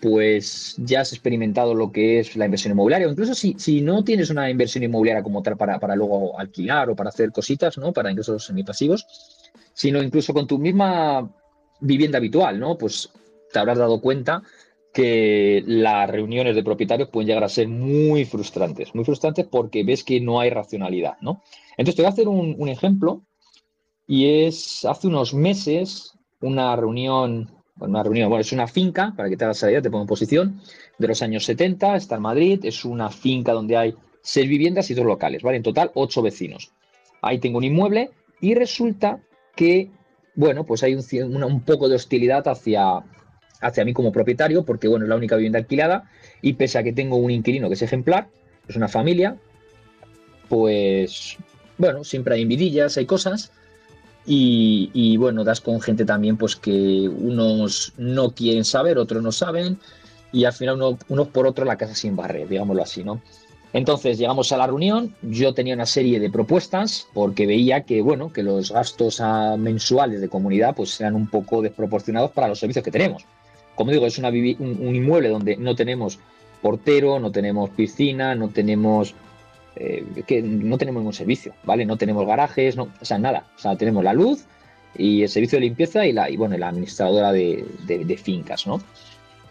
[0.00, 4.04] pues ya has experimentado lo que es la inversión inmobiliaria, o incluso si, si no
[4.04, 7.92] tienes una inversión inmobiliaria como tal para, para luego alquilar o para hacer cositas, ¿no?
[7.92, 9.06] Para ingresos semipasivos,
[9.74, 11.30] sino incluso con tu misma
[11.80, 12.76] vivienda habitual, ¿no?
[12.76, 13.10] Pues
[13.52, 14.42] te habrás dado cuenta
[14.92, 20.02] que las reuniones de propietarios pueden llegar a ser muy frustrantes, muy frustrantes porque ves
[20.02, 21.42] que no hay racionalidad, ¿no?
[21.76, 23.22] Entonces te voy a hacer un, ejemplo
[24.06, 29.36] y es hace unos meses una reunión, una reunión, bueno, es una finca, para que
[29.36, 30.60] te hagas la idea, te pongo en posición,
[30.98, 34.94] de los años 70, está en Madrid, es una finca donde hay seis viviendas y
[34.94, 35.58] dos locales, ¿vale?
[35.58, 36.72] En total, ocho vecinos.
[37.22, 38.10] Ahí tengo un inmueble
[38.40, 39.20] y resulta
[39.54, 39.90] que,
[40.34, 43.02] bueno, pues hay un, un poco de hostilidad hacia,
[43.60, 46.10] hacia mí como propietario, porque bueno, es la única vivienda alquilada,
[46.42, 48.28] y pese a que tengo un inquilino que es ejemplar,
[48.68, 49.36] es una familia,
[50.48, 51.38] pues
[51.78, 53.52] bueno, siempre hay envidillas, hay cosas,
[54.30, 59.78] y, bueno, das con gente también pues que unos no quieren saber, otros no saben,
[60.32, 63.22] y al final uno, unos por otro la casa sin barrer, digámoslo así, ¿no?
[63.72, 68.32] Entonces llegamos a la reunión, yo tenía una serie de propuestas porque veía que, bueno,
[68.32, 69.22] que los gastos
[69.58, 73.24] mensuales de comunidad pues eran un poco desproporcionados para los servicios que tenemos
[73.78, 76.18] como digo, es una, un, inmueble donde no tenemos
[76.60, 79.14] portero, no tenemos piscina, no tenemos
[79.80, 81.86] eh, que no tenemos ningún servicio, ¿vale?
[81.86, 83.46] No tenemos garajes, no, o sea, nada.
[83.56, 84.46] O sea, tenemos la luz
[84.96, 88.80] y el servicio de limpieza y la, y bueno, la administradora de, fincas, ¿no?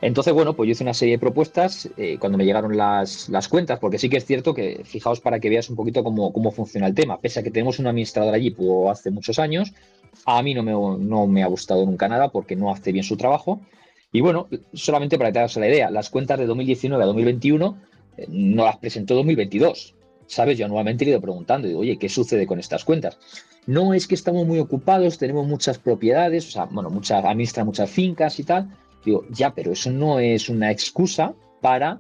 [0.02, 3.80] Entonces, bueno, pues yo hice una serie de propuestas eh, cuando me llegaron las, cuentas,
[3.80, 6.86] porque sí que es cierto que, fijaos para que veas un poquito cómo, cómo funciona
[6.86, 9.74] el tema, pese a que tenemos una administradora allí pues, hace muchos años,
[10.26, 13.18] a mí no me, no me ha gustado nunca nada porque no hace bien su
[13.18, 13.62] trabajo
[14.12, 17.78] y bueno, solamente para que te hagas la idea, las cuentas de 2019 a 2021
[18.18, 19.96] eh, no las presentó 2022.
[20.28, 20.58] ¿Sabes?
[20.58, 23.18] Yo anualmente he ido preguntando, digo, oye, ¿qué sucede con estas cuentas?
[23.66, 27.90] No es que estamos muy ocupados, tenemos muchas propiedades, o sea, bueno, muchas, administra muchas
[27.90, 28.70] fincas y tal.
[29.04, 32.00] Digo, ya, pero eso no es una excusa para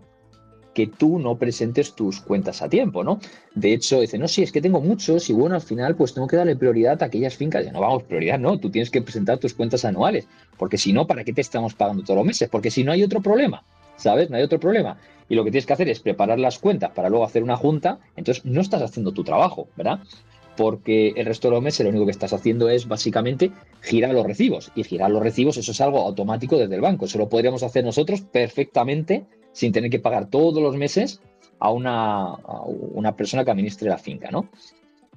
[0.77, 3.19] que tú no presentes tus cuentas a tiempo, ¿no?
[3.55, 6.27] De hecho, dice, no, sí, es que tengo muchos y bueno, al final pues tengo
[6.27, 7.65] que darle prioridad a aquellas fincas.
[7.65, 11.07] Ya no vamos, prioridad no, tú tienes que presentar tus cuentas anuales, porque si no,
[11.07, 12.47] ¿para qué te estamos pagando todos los meses?
[12.47, 13.63] Porque si no hay otro problema,
[13.95, 14.29] ¿sabes?
[14.29, 14.99] No hay otro problema.
[15.29, 17.99] Y lo que tienes que hacer es preparar las cuentas para luego hacer una junta,
[18.15, 19.99] entonces no estás haciendo tu trabajo, ¿verdad?
[20.57, 23.51] porque el resto de los meses lo único que estás haciendo es básicamente
[23.81, 24.71] girar los recibos.
[24.75, 27.05] Y girar los recibos, eso es algo automático desde el banco.
[27.05, 31.21] Eso lo podríamos hacer nosotros perfectamente sin tener que pagar todos los meses
[31.59, 32.33] a una,
[32.93, 34.49] una persona que administre la finca, ¿no?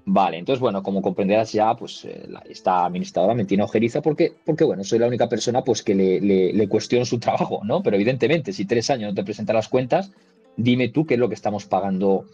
[0.04, 4.64] Vale, entonces, bueno, como comprenderás ya, pues eh, esta administradora me tiene ojeriza porque, porque,
[4.64, 7.82] bueno, soy la única persona pues que le, le, cuestiono su trabajo, ¿no?
[7.82, 10.10] Pero evidentemente, si tres años no te presentan las cuentas,
[10.56, 12.24] dime tú qué es lo que estamos pagando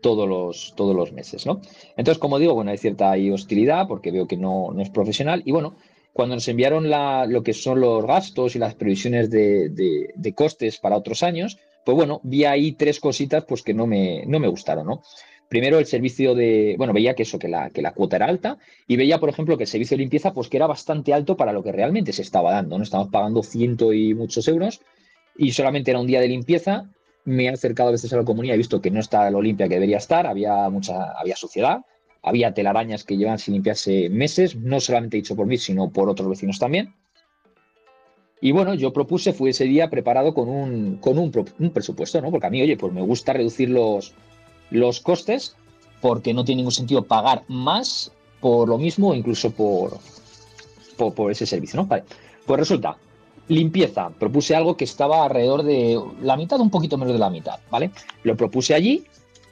[0.00, 1.60] todos los, todos los meses, ¿no?
[1.96, 5.52] Entonces, como digo, bueno, hay cierta hostilidad porque veo que no, no es profesional y,
[5.52, 5.76] bueno,
[6.12, 6.90] cuando nos enviaron
[7.32, 12.20] lo que son los gastos y las previsiones de, costes para otros años, pues bueno,
[12.22, 15.02] vi ahí tres cositas pues que no me, no me gustaron, ¿no?
[15.52, 18.56] Primero el servicio de, bueno, veía que eso, que la, que la cuota era alta
[18.86, 21.52] y veía, por ejemplo, que el servicio de limpieza pues que era bastante alto para
[21.52, 22.84] lo que realmente se estaba dando, ¿no?
[22.84, 24.80] Estamos pagando ciento y muchos euros
[25.36, 26.90] y solamente era un día de limpieza.
[27.26, 29.42] Me he acercado a veces a la comunidad y he visto que no está lo
[29.42, 31.82] limpia que debería estar, había mucha, había suciedad,
[32.22, 36.30] había telarañas que llevan sin limpiarse meses, no solamente dicho por mí, sino por otros
[36.30, 36.94] vecinos también.
[38.40, 41.30] Y bueno, yo propuse, fui ese día preparado con un, con un,
[41.74, 42.30] presupuesto, ¿no?
[42.30, 44.14] Porque a mí, oye, pues me gusta reducir los,
[44.72, 45.54] los costes
[46.00, 48.10] porque no tiene ningún sentido pagar más
[48.40, 49.98] por lo mismo o incluso por,
[50.96, 51.88] por, ese servicio, ¿no?
[51.88, 52.96] Pues resulta,
[53.48, 57.60] limpieza, propuse algo que estaba alrededor de la mitad, un poquito menos de la mitad,
[57.70, 57.92] ¿vale?
[58.24, 59.04] Lo propuse allí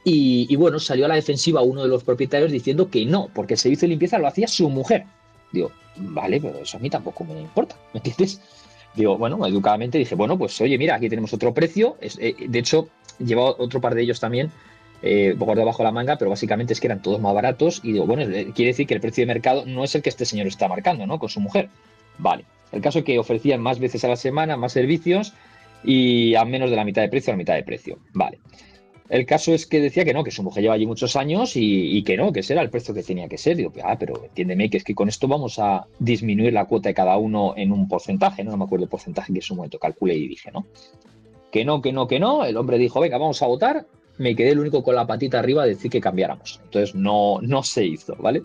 [0.02, 3.58] y, bueno, salió a la defensiva uno de los propietarios diciendo que no, porque el
[3.58, 5.04] servicio de limpieza lo hacía su mujer.
[5.52, 8.40] Digo, vale, pero eso a mí tampoco me importa, ¿me entiendes?
[8.94, 11.96] Digo, bueno, educadamente dije, bueno, pues oye, mira, aquí tenemos otro precio.
[12.00, 14.50] Eh, de hecho, llevaba otro par de ellos también
[15.02, 17.80] eh, por debajo de la manga, pero básicamente es que eran todos más baratos.
[17.82, 18.24] Y digo, bueno,
[18.54, 21.06] quiere decir que el precio de mercado no es el que este señor está marcando,
[21.06, 21.18] ¿no?
[21.18, 21.68] Con su mujer.
[22.18, 22.44] Vale.
[22.72, 25.32] El caso es que ofrecían más veces a la semana, más servicios
[25.82, 27.98] y a menos de la mitad de precio, a la mitad de precio.
[28.12, 28.38] Vale.
[29.10, 32.00] El caso es que decía que no, que su mujer lleva allí muchos años y,
[32.04, 33.56] que no, que ese era el precio que tenía que ser.
[33.56, 36.94] Digo, ah, pero entiéndeme que es que con esto vamos a disminuir la cuota de
[36.94, 38.52] cada uno en un porcentaje, ¿no?
[38.52, 40.66] No me acuerdo el porcentaje que en su momento calculé y dije, ¿no?
[41.50, 42.44] Que no, que no, que no.
[42.44, 43.84] El hombre dijo, venga, vamos a votar.
[44.20, 46.60] Me quedé el único con la patita arriba de decir que cambiáramos.
[46.64, 48.42] Entonces no, no se hizo, ¿vale?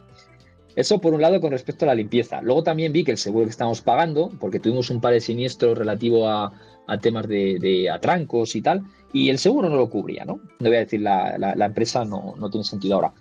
[0.73, 2.41] Eso por un lado con respecto a la limpieza.
[2.41, 5.77] Luego también vi que el seguro que estamos pagando, porque tuvimos un par de siniestros
[5.77, 6.53] relativo a,
[7.01, 10.39] temas de, atrancos y tal, y el seguro no lo cubría, ¿no?
[10.59, 13.13] No voy a decir la, la, empresa, no, no, tiene sentido ahora.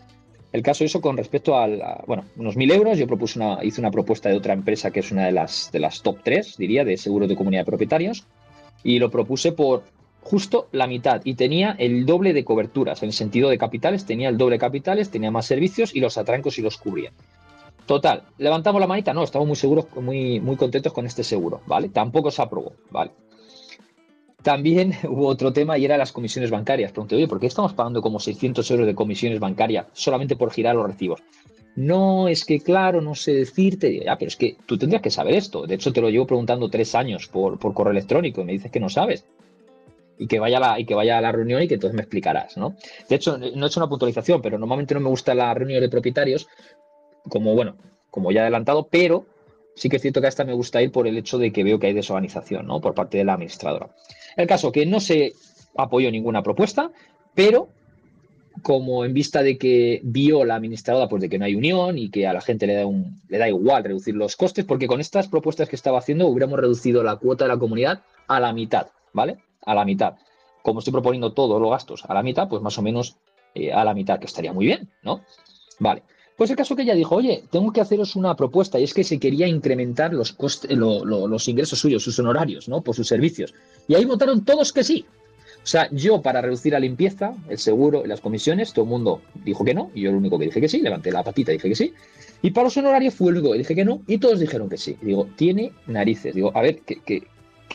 [0.52, 3.80] El caso eso con respecto al, a, bueno, unos mil euros, yo propuse una, hice
[3.80, 6.84] una propuesta de otra empresa que es una de las, de las top 3, diría,
[6.84, 8.26] de seguro de comunidad de propietarios,
[8.84, 9.82] y lo propuse por
[10.24, 14.30] justo la mitad y tenía el doble de coberturas, en el sentido de capitales, tenía
[14.30, 17.12] el doble de capitales, tenía más servicios y los atrancos y los cubría.
[17.86, 21.90] Total, levantamos la manita, no, estamos muy seguros, muy, muy contentos con este seguro, ¿vale?
[21.90, 23.10] Tampoco se aprobó, ¿vale?
[24.42, 26.92] También hubo otro tema y era las comisiones bancarias.
[26.92, 30.74] Pregunté, oye, ¿por qué estamos pagando como 600 euros de comisiones bancarias solamente por girar
[30.74, 31.22] los recibos?
[31.76, 34.02] No, es que claro, no sé decirte.
[34.04, 35.66] Ya, pero es que tú tendrías que saber esto.
[35.66, 38.70] De hecho, te lo llevo preguntando tres años por, por correo electrónico y me dices
[38.70, 39.24] que no sabes
[40.18, 42.56] y que vaya a la, y que vaya la reunión y que entonces me explicarás,
[42.56, 42.76] ¿no?
[43.08, 45.88] De hecho, no he hecho una puntualización, pero normalmente no me gusta la reunión de
[45.88, 46.48] propietarios,
[47.28, 47.76] como bueno,
[48.10, 49.26] como ya adelantado, pero
[49.74, 51.64] sí que es cierto que a esta me gusta ir por el hecho de que
[51.64, 52.80] veo que hay desorganización, ¿no?
[52.80, 53.90] Por parte de la administradora.
[54.36, 55.32] El caso que no se
[55.76, 56.90] apoyó ninguna propuesta,
[57.34, 57.68] pero
[58.62, 62.10] como en vista de que vio la administradora pues de que no hay unión y
[62.10, 65.00] que a la gente le da, un, le da igual reducir los costes, porque con
[65.00, 68.88] estas propuestas que estaba haciendo hubiéramos reducido la cuota de la comunidad a la mitad,
[69.12, 69.38] ¿vale?
[69.64, 70.14] A la mitad.
[70.62, 73.16] Como estoy proponiendo todos los gastos a la mitad, pues más o menos
[73.54, 75.22] eh, a la mitad, que estaría muy bien, ¿no?
[75.78, 76.02] Vale.
[76.36, 79.04] Pues el caso que ella dijo, oye, tengo que haceros una propuesta, y es que
[79.04, 82.80] se quería incrementar los, costes, los ingresos suyos, sus honorarios, ¿no?
[82.82, 83.54] Por sus servicios.
[83.86, 85.06] Y ahí votaron todos que sí.
[85.62, 89.22] O sea, yo para reducir la limpieza, el seguro y las comisiones, todo el mundo
[89.44, 91.54] dijo que no, y yo el único que dije que sí, levanté la patita y
[91.54, 91.94] dije que sí.
[92.42, 94.76] Y para los honorarios fue el único que dije que no, y todos dijeron que
[94.76, 94.98] sí.
[95.00, 96.34] digo, tiene narices.
[96.34, 97.28] Digo, a ver, que, que,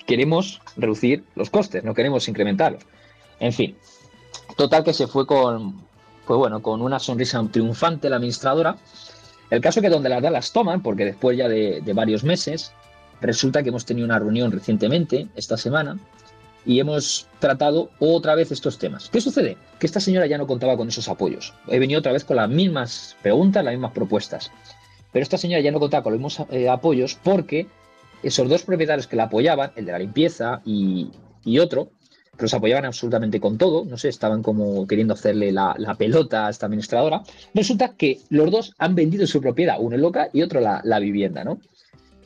[0.05, 2.83] queremos reducir los costes, no queremos incrementarlos.
[3.39, 3.75] En fin,
[4.57, 5.81] total que se fue con,
[6.25, 8.77] pues bueno, con una sonrisa triunfante la administradora.
[9.49, 12.71] El caso es que donde las da las toman, porque después ya de, varios meses,
[13.19, 15.97] resulta que hemos tenido una reunión recientemente, esta semana,
[16.65, 19.09] y hemos tratado otra vez estos temas.
[19.09, 19.57] ¿Qué sucede?
[19.79, 21.53] Que esta señora ya no contaba con esos apoyos.
[21.67, 24.51] He venido otra vez con las mismas preguntas, las mismas propuestas.
[25.11, 27.67] Pero esta señora ya no contaba con los mismos eh, apoyos porque
[28.23, 31.09] esos dos propietarios que la apoyaban, el de la limpieza y,
[31.59, 31.91] otro,
[32.37, 36.49] que los apoyaban absolutamente con todo, no sé, estaban como queriendo hacerle la, pelota a
[36.49, 40.59] esta administradora, resulta que los dos han vendido su propiedad, uno el loca y otro
[40.59, 41.59] la, vivienda, ¿no?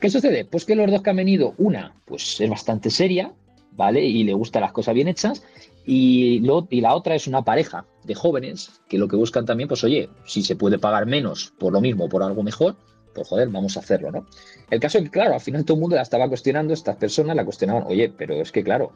[0.00, 0.44] ¿Qué sucede?
[0.44, 3.32] Pues que los dos que han venido, una, pues es bastante seria,
[3.72, 4.04] ¿vale?
[4.04, 5.42] Y le gustan las cosas bien hechas,
[5.86, 9.82] y, y la otra es una pareja de jóvenes que lo que buscan también, pues
[9.84, 12.76] oye, si se puede pagar menos por lo mismo, por algo mejor,
[13.14, 14.26] pues joder, vamos a hacerlo, ¿no?
[14.70, 17.36] El caso es que, claro, al final todo el mundo la estaba cuestionando, estas personas
[17.36, 18.92] la cuestionaban, oye, pero es que, claro,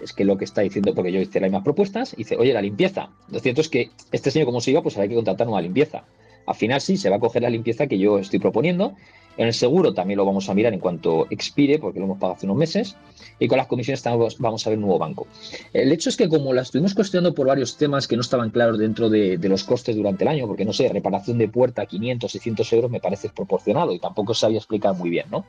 [0.00, 2.62] es que lo que está diciendo, porque yo hice las mismas propuestas, dice, oye, la
[2.62, 3.10] limpieza.
[3.30, 6.04] Lo cierto es que este señor, como se iba, pues hay que contratar una limpieza.
[6.46, 8.94] Al final sí, se va a coger la limpieza que yo estoy proponiendo,
[9.36, 12.36] en el seguro también lo vamos a mirar en cuanto expire, porque lo hemos pagado
[12.36, 12.96] hace unos meses.
[13.38, 14.02] Y con las comisiones
[14.38, 15.26] vamos a ver un nuevo banco.
[15.72, 18.78] El hecho es que como la estuvimos cuestionando por varios temas que no estaban claros
[18.78, 22.72] dentro de, los costes durante el año, porque no sé, reparación de puerta 500, 600
[22.72, 25.44] euros me parece proporcionado y tampoco sabía explicar muy bien, ¿no?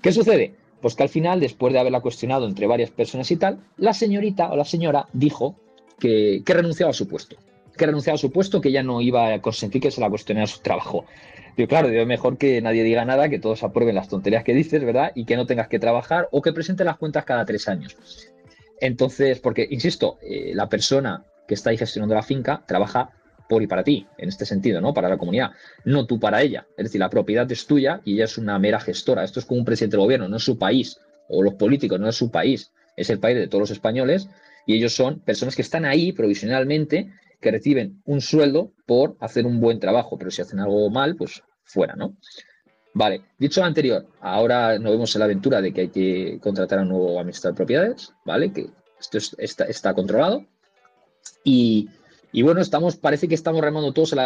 [0.00, 0.54] ¿Qué sucede?
[0.80, 4.52] Pues que al final, después de haberla cuestionado entre varias personas y tal, la señorita
[4.52, 5.56] o la señora dijo
[5.98, 7.36] que, que renunciaba a su puesto.
[7.76, 10.46] Que renunciaba a su puesto, que ya no iba a consentir que se la cuestionara
[10.46, 11.06] su trabajo.
[11.56, 14.84] Yo, claro, es mejor que nadie diga nada, que todos aprueben las tonterías que dices,
[14.84, 15.12] ¿verdad?
[15.14, 17.96] Y que no tengas que trabajar o que presente las cuentas cada tres años.
[18.80, 23.10] Entonces, porque, insisto, eh, la persona que está ahí gestionando la finca trabaja
[23.48, 24.94] por y para ti, en este sentido, ¿no?
[24.94, 25.50] Para la comunidad,
[25.84, 26.66] no tú para ella.
[26.76, 29.22] Es decir, la propiedad es tuya y ella es una mera gestora.
[29.22, 30.98] Esto es como un presidente del gobierno, no es su país,
[31.28, 34.28] o los políticos, no es su país, es el país de todos los españoles
[34.66, 37.10] y ellos son personas que están ahí provisionalmente
[37.44, 41.42] que reciben un sueldo por hacer un buen trabajo, pero si hacen algo mal, pues
[41.62, 42.16] fuera, ¿no?
[42.94, 46.78] Vale, dicho lo anterior, ahora nos vemos en la aventura de que hay que contratar
[46.78, 48.50] a un nuevo administrador de propiedades, ¿vale?
[48.50, 50.46] Que esto está, controlado.
[51.44, 51.90] Y,
[52.42, 54.18] bueno, estamos, parece que estamos remando todos en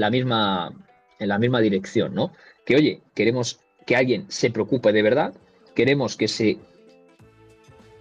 [0.00, 0.70] la, misma,
[1.18, 2.32] en la misma dirección, ¿no?
[2.66, 5.32] Que oye, queremos que alguien se preocupe de verdad,
[5.74, 6.58] queremos que se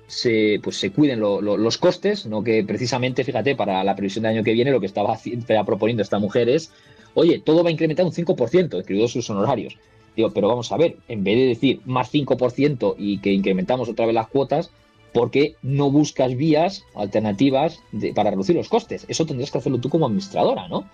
[0.07, 4.43] se, pues se cuiden los costes, no que precisamente, fíjate, para la previsión del año
[4.43, 5.17] que viene lo que estaba
[5.65, 6.71] proponiendo esta mujer es,
[7.13, 9.77] oye, todo va a incrementar un 5%, incluidos sus honorarios.
[10.15, 14.05] Digo, pero vamos a ver, en vez de decir más 5% y que incrementamos otra
[14.05, 14.71] vez las cuotas,
[15.13, 17.81] ¿por qué no buscas vías alternativas
[18.13, 19.05] para reducir los costes?
[19.09, 20.89] Eso tendrías que hacerlo tú como administradora, ¿no?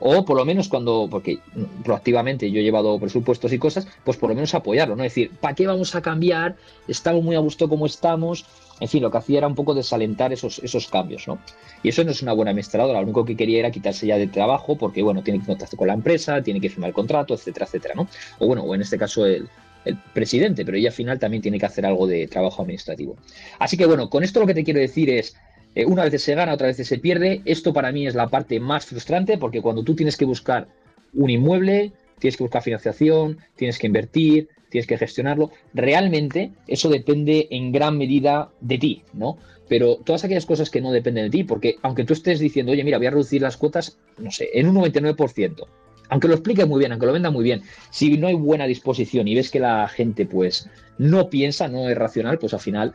[0.00, 1.38] O por lo menos cuando, porque
[1.84, 5.04] proactivamente yo he llevado presupuestos y cosas, pues por lo menos apoyarlo, ¿no?
[5.04, 6.56] Es decir, ¿para qué vamos a cambiar?
[6.88, 8.44] Estamos muy a gusto como estamos.
[8.80, 11.38] En fin, lo que hacía era un poco desalentar esos, esos cambios, ¿no?
[11.82, 14.26] Y eso no es una buena administradora, lo único que quería era quitarse ya de
[14.26, 17.66] trabajo porque, bueno, tiene que contactar con la empresa, tiene que firmar el contrato, etcétera,
[17.66, 18.08] etcétera, ¿no?
[18.40, 19.48] O bueno, o en este caso el,
[19.84, 23.16] el presidente, pero ella al final también tiene que hacer algo de trabajo administrativo.
[23.58, 25.36] Así que bueno, con esto lo que te quiero decir es,
[25.74, 27.42] eh, una vez se gana, otra vez se pierde.
[27.44, 30.68] Esto para mí es la parte más frustrante porque cuando tú tienes que buscar
[31.12, 37.46] un inmueble, tienes que buscar financiación, tienes que invertir, tienes que gestionarlo, realmente eso depende
[37.50, 39.38] en gran medida de ti, ¿no?
[39.68, 42.82] Pero todas aquellas cosas que no dependen de ti, porque aunque tú estés diciendo, oye,
[42.82, 45.66] mira, voy a reducir las cuotas, no sé, en un 99%,
[46.08, 49.28] aunque lo explique muy bien, aunque lo venda muy bien, si no hay buena disposición
[49.28, 50.68] y ves que la gente pues
[50.98, 52.94] no piensa, no es racional, pues al final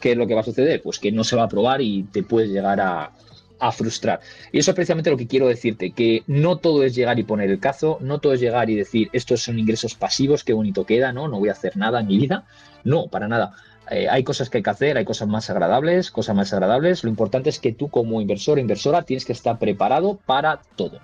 [0.00, 0.82] ¿qué es lo que va a suceder?
[0.82, 3.12] Pues que no se va a aprobar y te puedes llegar a,
[3.72, 4.20] frustrar.
[4.52, 7.50] Y eso es precisamente lo que quiero decirte, que no todo es llegar y poner
[7.50, 11.12] el cazo, no todo es llegar y decir, estos son ingresos pasivos, qué bonito queda,
[11.12, 11.26] ¿no?
[11.26, 12.44] No voy a hacer nada en mi vida.
[12.84, 13.54] No, para nada.
[13.90, 17.02] Eh, hay cosas que hay que hacer, hay cosas más agradables, cosas más agradables.
[17.04, 21.00] Lo importante es que tú como inversor o inversora tienes que estar preparado para todo.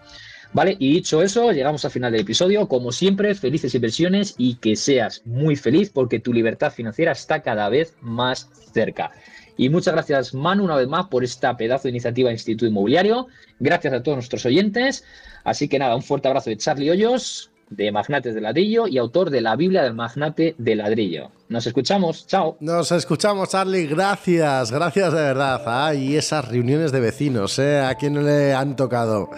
[0.55, 0.77] ¿Vale?
[0.79, 2.69] Y dicho eso, llegamos al final del episodio.
[2.69, 7.69] Como siempre, felices inversiones y que seas muy feliz porque tu libertad financiera está cada
[7.69, 9.11] vez más cerca.
[9.57, 13.27] Y muchas gracias, Manu, una vez más por esta pedazo de iniciativa Instituto Inmobiliario.
[13.59, 15.05] Gracias a todos nuestros oyentes.
[15.43, 19.31] Así que nada, un fuerte abrazo de Charlie Hoyos, de Magnates de Ladrillo y autor
[19.31, 21.33] de la Biblia del Magnate de Ladrillo.
[21.49, 22.57] Nos escuchamos, chao.
[22.61, 25.63] Nos escuchamos, Charlie, gracias, gracias de verdad.
[25.67, 27.81] Ah, y esas reuniones de vecinos, ¿eh?
[27.81, 29.31] ¿A quién le han tocado?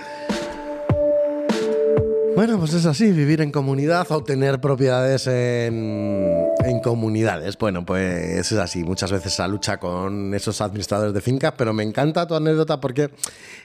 [2.37, 6.45] Bueno, pues es así, vivir en comunidad o tener propiedades en,
[6.85, 7.57] comunidades.
[7.57, 11.83] Bueno, pues es así, muchas veces se lucha con esos administradores de fincas, pero me
[11.83, 13.11] encanta tu anécdota porque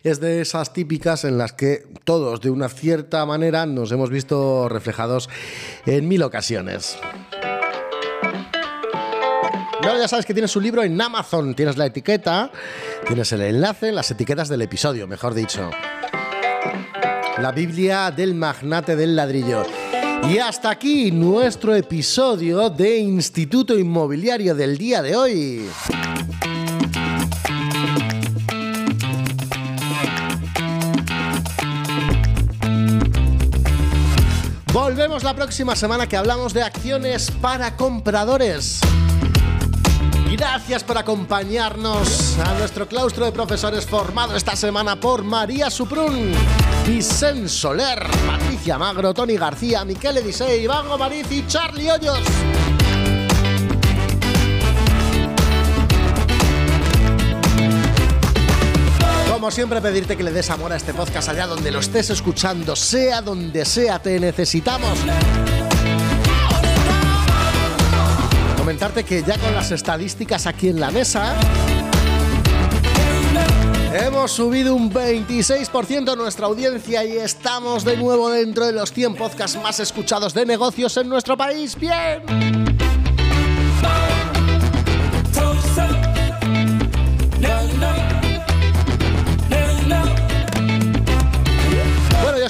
[0.03, 4.69] es de esas típicas en las que todos, de una cierta manera, nos hemos visto
[4.69, 5.29] reflejados
[5.85, 6.97] en mil ocasiones.
[9.81, 12.49] Bueno, ya sabes que tienes un libro en Amazon, tienes la etiqueta,
[13.05, 15.69] tienes el enlace, las etiquetas del episodio, mejor dicho
[17.37, 19.63] la Biblia del magnate del ladrillo.
[20.29, 25.69] Y hasta aquí nuestro episodio de Instituto Inmobiliario del día de hoy.
[34.73, 38.81] Volvemos la próxima semana que hablamos de acciones para compradores.
[40.31, 46.31] Gracias por acompañarnos a nuestro claustro de profesores formado esta semana por María Suprun,
[46.93, 52.19] Vicente Soler, Patricia Magro, Tony García, Miquel Edisei, Iván Mariz y Charlie Hoyos.
[59.31, 62.75] Como siempre, pedirte que le des amor a este podcast allá donde lo estés escuchando,
[62.75, 64.99] sea donde sea, te necesitamos.
[68.57, 71.35] comentarte que ya con las estadísticas aquí en la mesa,
[73.93, 79.59] hemos subido un 26% nuestra audiencia y estamos de nuevo dentro de los 100 podcasts
[79.61, 81.75] más escuchados de negocios en nuestro país.
[81.75, 82.21] ¡Bien!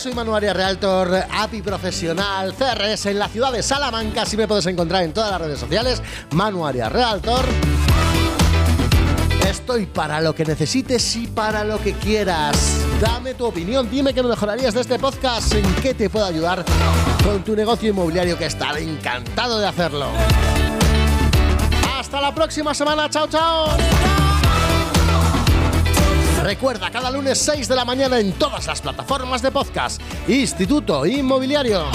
[0.01, 4.25] soy Manuel Realtor, API profesional, CRS en la ciudad de Salamanca.
[4.25, 7.45] Si me puedes encontrar en todas las redes sociales, Manu Realtor.
[9.51, 12.55] Estoy para lo que necesites y para lo que quieras.
[13.01, 16.63] Dame tu opinión, dime qué mejorarías de este podcast, en qué te puedo ayudar
[17.21, 20.07] con tu negocio inmobiliario que estaré encantado de hacerlo.
[21.99, 23.67] Hasta la próxima semana, chao chao.
[26.41, 30.01] Recuerda, cada lunes 6 de la mañana en todas las plataformas de podcast.
[30.29, 31.87] Instituto Inmobiliario.